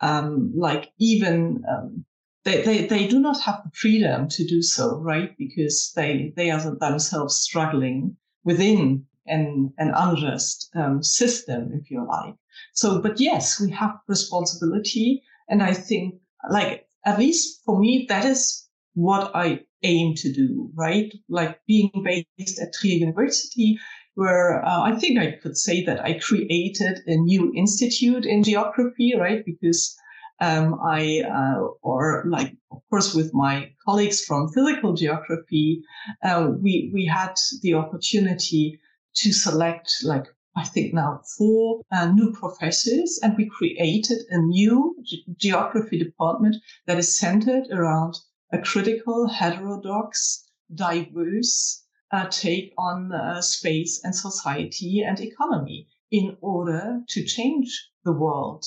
um, 0.04 0.52
like 0.56 0.92
even, 1.00 1.64
um, 1.70 2.06
they, 2.44 2.62
they, 2.62 2.86
they 2.88 3.08
do 3.08 3.20
not 3.20 3.42
have 3.42 3.62
the 3.64 3.72
freedom 3.74 4.28
to 4.28 4.46
do 4.46 4.62
so, 4.62 5.00
right? 5.00 5.32
Because 5.38 5.94
they, 5.96 6.34
they 6.36 6.52
are 6.52 6.76
themselves 6.76 7.38
struggling 7.38 8.18
within 8.44 9.06
an, 9.26 9.74
an 9.78 9.94
unjust 9.96 10.70
um, 10.76 11.02
system, 11.02 11.72
if 11.74 11.90
you 11.90 12.06
like. 12.06 12.36
So, 12.74 13.02
but 13.02 13.20
yes, 13.20 13.62
we 13.62 13.72
have 13.72 13.96
responsibility. 14.08 15.24
And 15.48 15.64
I 15.64 15.74
think, 15.74 16.16
like, 16.50 16.86
at 17.06 17.20
least 17.20 17.62
for 17.66 17.80
me, 17.80 18.06
that 18.10 18.26
is 18.26 18.68
what 18.96 19.32
I 19.34 19.62
aim 19.84 20.16
to 20.16 20.32
do, 20.32 20.70
right? 20.76 21.14
Like 21.30 21.60
being 21.68 21.92
based 22.04 22.60
at 22.60 22.74
Trier 22.74 22.94
University, 22.94 23.78
where 24.16 24.64
uh, 24.64 24.82
I 24.82 24.96
think 24.96 25.20
I 25.20 25.32
could 25.42 25.58
say 25.58 25.84
that 25.86 26.04
I 26.04 26.20
created 26.20 27.00
a 27.08 27.16
new 27.16 27.52
institute 27.56 28.26
in 28.26 28.44
geography, 28.44 29.16
right? 29.18 29.44
Because 29.46 29.96
um, 30.40 30.80
I, 30.84 31.22
uh, 31.22 31.62
or 31.82 32.24
like, 32.28 32.56
of 32.72 32.82
course, 32.90 33.14
with 33.14 33.34
my 33.34 33.72
colleagues 33.86 34.24
from 34.24 34.50
physical 34.50 34.94
geography, 34.94 35.84
uh, 36.24 36.52
we 36.62 36.92
we 36.94 37.06
had 37.06 37.36
the 37.62 37.76
opportunity 37.76 38.80
to 39.16 39.32
select 39.32 40.04
like 40.04 40.26
I 40.56 40.66
think 40.66 40.94
now 40.94 41.22
four 41.38 41.82
uh, 41.92 42.08
new 42.12 42.32
professors, 42.34 43.20
and 43.24 43.36
we 43.38 43.50
created 43.50 44.20
a 44.30 44.38
new 44.38 44.96
ge- 45.04 45.26
geography 45.38 45.98
department 45.98 46.58
that 46.86 47.00
is 47.00 47.18
centered 47.18 47.68
around 47.72 48.16
a 48.52 48.60
critical, 48.60 49.28
heterodox, 49.28 50.44
diverse 50.74 51.83
uh, 52.14 52.28
take 52.30 52.74
on 52.78 53.12
uh, 53.12 53.42
space 53.42 54.02
and 54.04 54.16
society 54.16 55.02
and 55.02 55.20
economy 55.20 55.88
in 56.12 56.38
order 56.42 57.02
to 57.10 57.26
change 57.26 57.90
the 58.06 58.14
world 58.14 58.66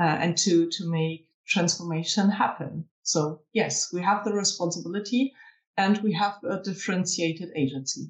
uh, 0.00 0.02
and 0.02 0.38
to, 0.38 0.68
to 0.70 0.90
make 0.90 1.28
transformation 1.46 2.30
happen. 2.30 2.84
So, 3.02 3.42
yes, 3.52 3.92
we 3.92 4.00
have 4.02 4.24
the 4.24 4.32
responsibility 4.32 5.34
and 5.76 5.98
we 5.98 6.14
have 6.14 6.36
a 6.48 6.62
differentiated 6.62 7.50
agency. 7.54 8.08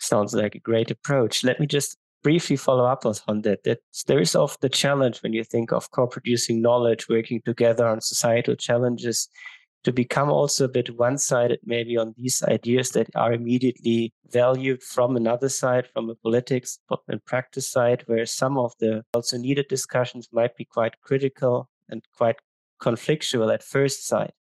Sounds 0.00 0.34
like 0.34 0.56
a 0.56 0.60
great 0.60 0.90
approach. 0.90 1.44
Let 1.44 1.60
me 1.60 1.66
just 1.66 1.96
briefly 2.24 2.56
follow 2.56 2.84
up 2.86 3.06
on 3.06 3.42
that. 3.42 3.62
That 3.64 3.78
there 4.08 4.20
is 4.20 4.34
often 4.34 4.58
the 4.62 4.68
challenge 4.68 5.22
when 5.22 5.32
you 5.32 5.44
think 5.44 5.72
of 5.72 5.90
co-producing 5.92 6.60
knowledge, 6.60 7.08
working 7.08 7.40
together 7.44 7.86
on 7.86 8.00
societal 8.00 8.56
challenges, 8.56 9.28
to 9.84 9.92
become 9.92 10.30
also 10.30 10.64
a 10.64 10.68
bit 10.68 10.96
one-sided 10.96 11.60
maybe 11.64 11.96
on 11.96 12.14
these 12.16 12.42
ideas 12.42 12.90
that 12.90 13.08
are 13.14 13.32
immediately 13.32 14.12
valued 14.30 14.82
from 14.82 15.16
another 15.16 15.48
side, 15.48 15.86
from 15.92 16.10
a 16.10 16.14
politics 16.16 16.78
and 17.06 17.24
practice 17.24 17.70
side, 17.70 18.02
where 18.06 18.26
some 18.26 18.58
of 18.58 18.72
the 18.80 19.04
also 19.14 19.38
needed 19.38 19.66
discussions 19.68 20.28
might 20.32 20.56
be 20.56 20.64
quite 20.64 21.00
critical 21.00 21.68
and 21.88 22.02
quite 22.16 22.36
conflictual 22.80 23.52
at 23.52 23.62
first 23.62 24.06
sight. 24.06 24.32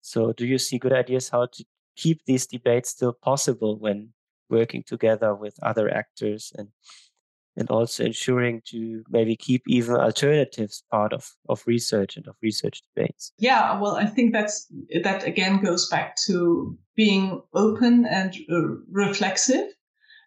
So 0.00 0.32
do 0.32 0.46
you 0.46 0.58
see 0.58 0.78
good 0.78 0.92
ideas 0.92 1.28
how 1.28 1.46
to 1.46 1.64
keep 1.96 2.24
these 2.24 2.46
debates 2.46 2.90
still 2.90 3.12
possible 3.12 3.78
when 3.78 4.12
working 4.48 4.82
together 4.82 5.34
with 5.34 5.54
other 5.62 5.92
actors 5.92 6.52
and 6.56 6.68
and 7.60 7.70
also 7.70 8.04
ensuring 8.04 8.62
to 8.64 9.04
maybe 9.10 9.36
keep 9.36 9.62
even 9.68 9.94
alternatives 9.94 10.82
part 10.90 11.12
of, 11.12 11.30
of 11.48 11.62
research 11.66 12.16
and 12.16 12.26
of 12.26 12.34
research 12.42 12.82
debates. 12.94 13.32
Yeah, 13.38 13.78
well, 13.78 13.96
I 13.96 14.06
think 14.06 14.32
that's 14.32 14.66
that 15.04 15.24
again 15.24 15.62
goes 15.62 15.88
back 15.88 16.16
to 16.26 16.76
being 16.96 17.42
open 17.54 18.06
and 18.06 18.34
uh, 18.50 18.76
reflexive 18.90 19.68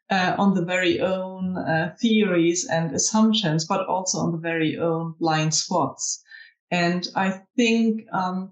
uh, 0.09 0.35
on 0.37 0.53
the 0.53 0.63
very 0.63 1.01
own 1.01 1.57
uh, 1.57 1.95
theories 1.99 2.67
and 2.69 2.95
assumptions, 2.95 3.65
but 3.65 3.85
also 3.87 4.19
on 4.19 4.31
the 4.31 4.37
very 4.37 4.77
own 4.77 5.15
blind 5.19 5.53
spots. 5.53 6.23
And 6.71 7.07
I 7.15 7.41
think 7.57 8.01
um, 8.13 8.51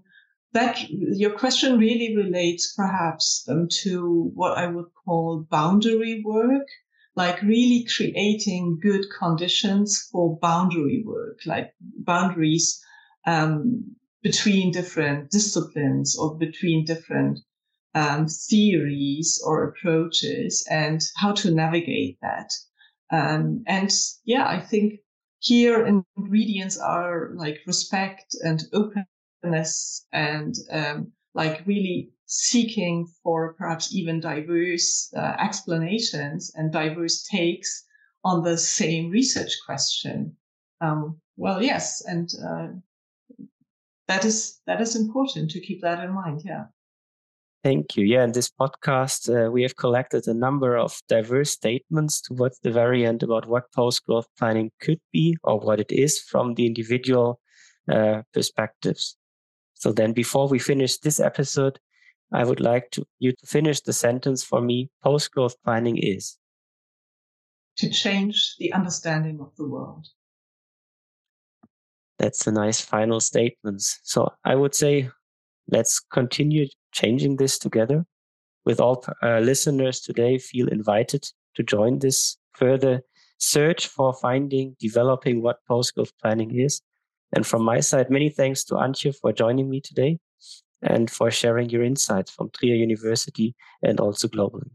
that 0.53 0.89
your 0.89 1.31
question 1.31 1.77
really 1.77 2.15
relates 2.15 2.73
perhaps 2.73 3.45
um, 3.47 3.67
to 3.83 4.31
what 4.33 4.57
I 4.57 4.67
would 4.67 4.87
call 5.05 5.47
boundary 5.49 6.23
work, 6.25 6.67
like 7.15 7.41
really 7.41 7.85
creating 7.95 8.79
good 8.81 9.05
conditions 9.19 10.07
for 10.11 10.37
boundary 10.39 11.03
work, 11.05 11.39
like 11.45 11.73
boundaries 11.79 12.81
um, 13.25 13.95
between 14.23 14.71
different 14.71 15.29
disciplines 15.29 16.17
or 16.17 16.37
between 16.37 16.85
different 16.85 17.39
um, 17.93 18.27
theories 18.27 19.41
or 19.45 19.67
approaches 19.67 20.65
and 20.69 21.01
how 21.17 21.33
to 21.33 21.51
navigate 21.51 22.17
that. 22.21 22.53
Um, 23.11 23.63
and 23.67 23.91
yeah, 24.23 24.47
I 24.47 24.59
think 24.59 25.01
here 25.39 25.85
ingredients 25.85 26.77
are 26.79 27.31
like 27.35 27.59
respect 27.67 28.35
and 28.41 28.61
openness 28.71 30.05
and 30.13 30.55
um, 30.71 31.11
like 31.33 31.65
really 31.65 32.11
seeking 32.25 33.07
for 33.23 33.53
perhaps 33.53 33.93
even 33.93 34.19
diverse 34.19 35.11
uh, 35.15 35.35
explanations 35.39 36.51
and 36.55 36.71
diverse 36.71 37.23
takes 37.23 37.85
on 38.23 38.43
the 38.43 38.57
same 38.57 39.09
research 39.09 39.51
question. 39.65 40.35
Um, 40.79 41.19
well, 41.37 41.61
yes, 41.61 42.03
and 42.05 42.29
uh, 42.45 42.67
that 44.07 44.25
is 44.25 44.61
that 44.67 44.81
is 44.81 44.95
important 44.95 45.51
to 45.51 45.59
keep 45.59 45.81
that 45.81 46.03
in 46.03 46.11
mind. 46.11 46.41
Yeah. 46.45 46.65
Thank 47.63 47.95
you. 47.95 48.05
Yeah, 48.05 48.23
in 48.23 48.31
this 48.31 48.49
podcast, 48.49 49.29
uh, 49.29 49.51
we 49.51 49.61
have 49.61 49.75
collected 49.75 50.27
a 50.27 50.33
number 50.33 50.75
of 50.77 50.99
diverse 51.07 51.51
statements 51.51 52.19
towards 52.19 52.59
the 52.59 52.71
very 52.71 53.05
end 53.05 53.21
about 53.21 53.47
what 53.47 53.71
post 53.71 54.03
growth 54.05 54.25
planning 54.39 54.71
could 54.81 54.99
be 55.13 55.37
or 55.43 55.59
what 55.59 55.79
it 55.79 55.91
is 55.91 56.19
from 56.19 56.55
the 56.55 56.65
individual 56.65 57.39
uh, 57.91 58.23
perspectives. 58.33 59.15
So 59.81 59.91
then 59.91 60.13
before 60.13 60.47
we 60.47 60.59
finish 60.59 60.97
this 60.99 61.19
episode, 61.19 61.79
I 62.31 62.43
would 62.43 62.59
like 62.59 62.91
to, 62.91 63.03
you 63.17 63.31
to 63.31 63.47
finish 63.47 63.81
the 63.81 63.93
sentence 63.93 64.43
for 64.43 64.61
me. 64.61 64.91
Post 65.03 65.31
growth 65.31 65.55
planning 65.65 65.97
is 65.97 66.37
to 67.77 67.89
change 67.89 68.57
the 68.59 68.71
understanding 68.73 69.39
of 69.41 69.55
the 69.57 69.67
world. 69.67 70.05
That's 72.19 72.45
a 72.45 72.51
nice 72.51 72.79
final 72.79 73.19
statement. 73.19 73.81
So 74.03 74.31
I 74.45 74.53
would 74.53 74.75
say 74.75 75.09
let's 75.67 75.99
continue 75.99 76.67
changing 76.91 77.37
this 77.37 77.57
together. 77.57 78.05
With 78.63 78.79
all 78.79 79.03
uh, 79.23 79.39
listeners 79.39 79.99
today, 79.99 80.37
feel 80.37 80.67
invited 80.67 81.23
to 81.55 81.63
join 81.63 81.97
this 81.97 82.37
further 82.53 83.01
search 83.39 83.87
for 83.87 84.13
finding, 84.13 84.75
developing 84.79 85.41
what 85.41 85.65
post 85.67 85.95
growth 85.95 86.11
planning 86.21 86.55
is. 86.55 86.83
And 87.33 87.45
from 87.45 87.63
my 87.63 87.79
side, 87.79 88.09
many 88.09 88.29
thanks 88.29 88.63
to 88.65 88.75
Antje 88.75 89.15
for 89.15 89.31
joining 89.31 89.69
me 89.69 89.81
today 89.81 90.19
and 90.81 91.09
for 91.09 91.31
sharing 91.31 91.69
your 91.69 91.83
insights 91.83 92.31
from 92.31 92.49
Trier 92.49 92.75
University 92.75 93.55
and 93.83 93.99
also 93.99 94.27
globally. 94.27 94.69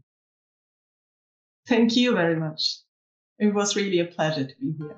Thank 1.67 1.95
you 1.95 2.13
very 2.13 2.35
much. 2.35 2.79
It 3.39 3.53
was 3.53 3.75
really 3.75 3.99
a 3.99 4.05
pleasure 4.05 4.45
to 4.45 4.55
be 4.59 4.73
here. 4.79 4.97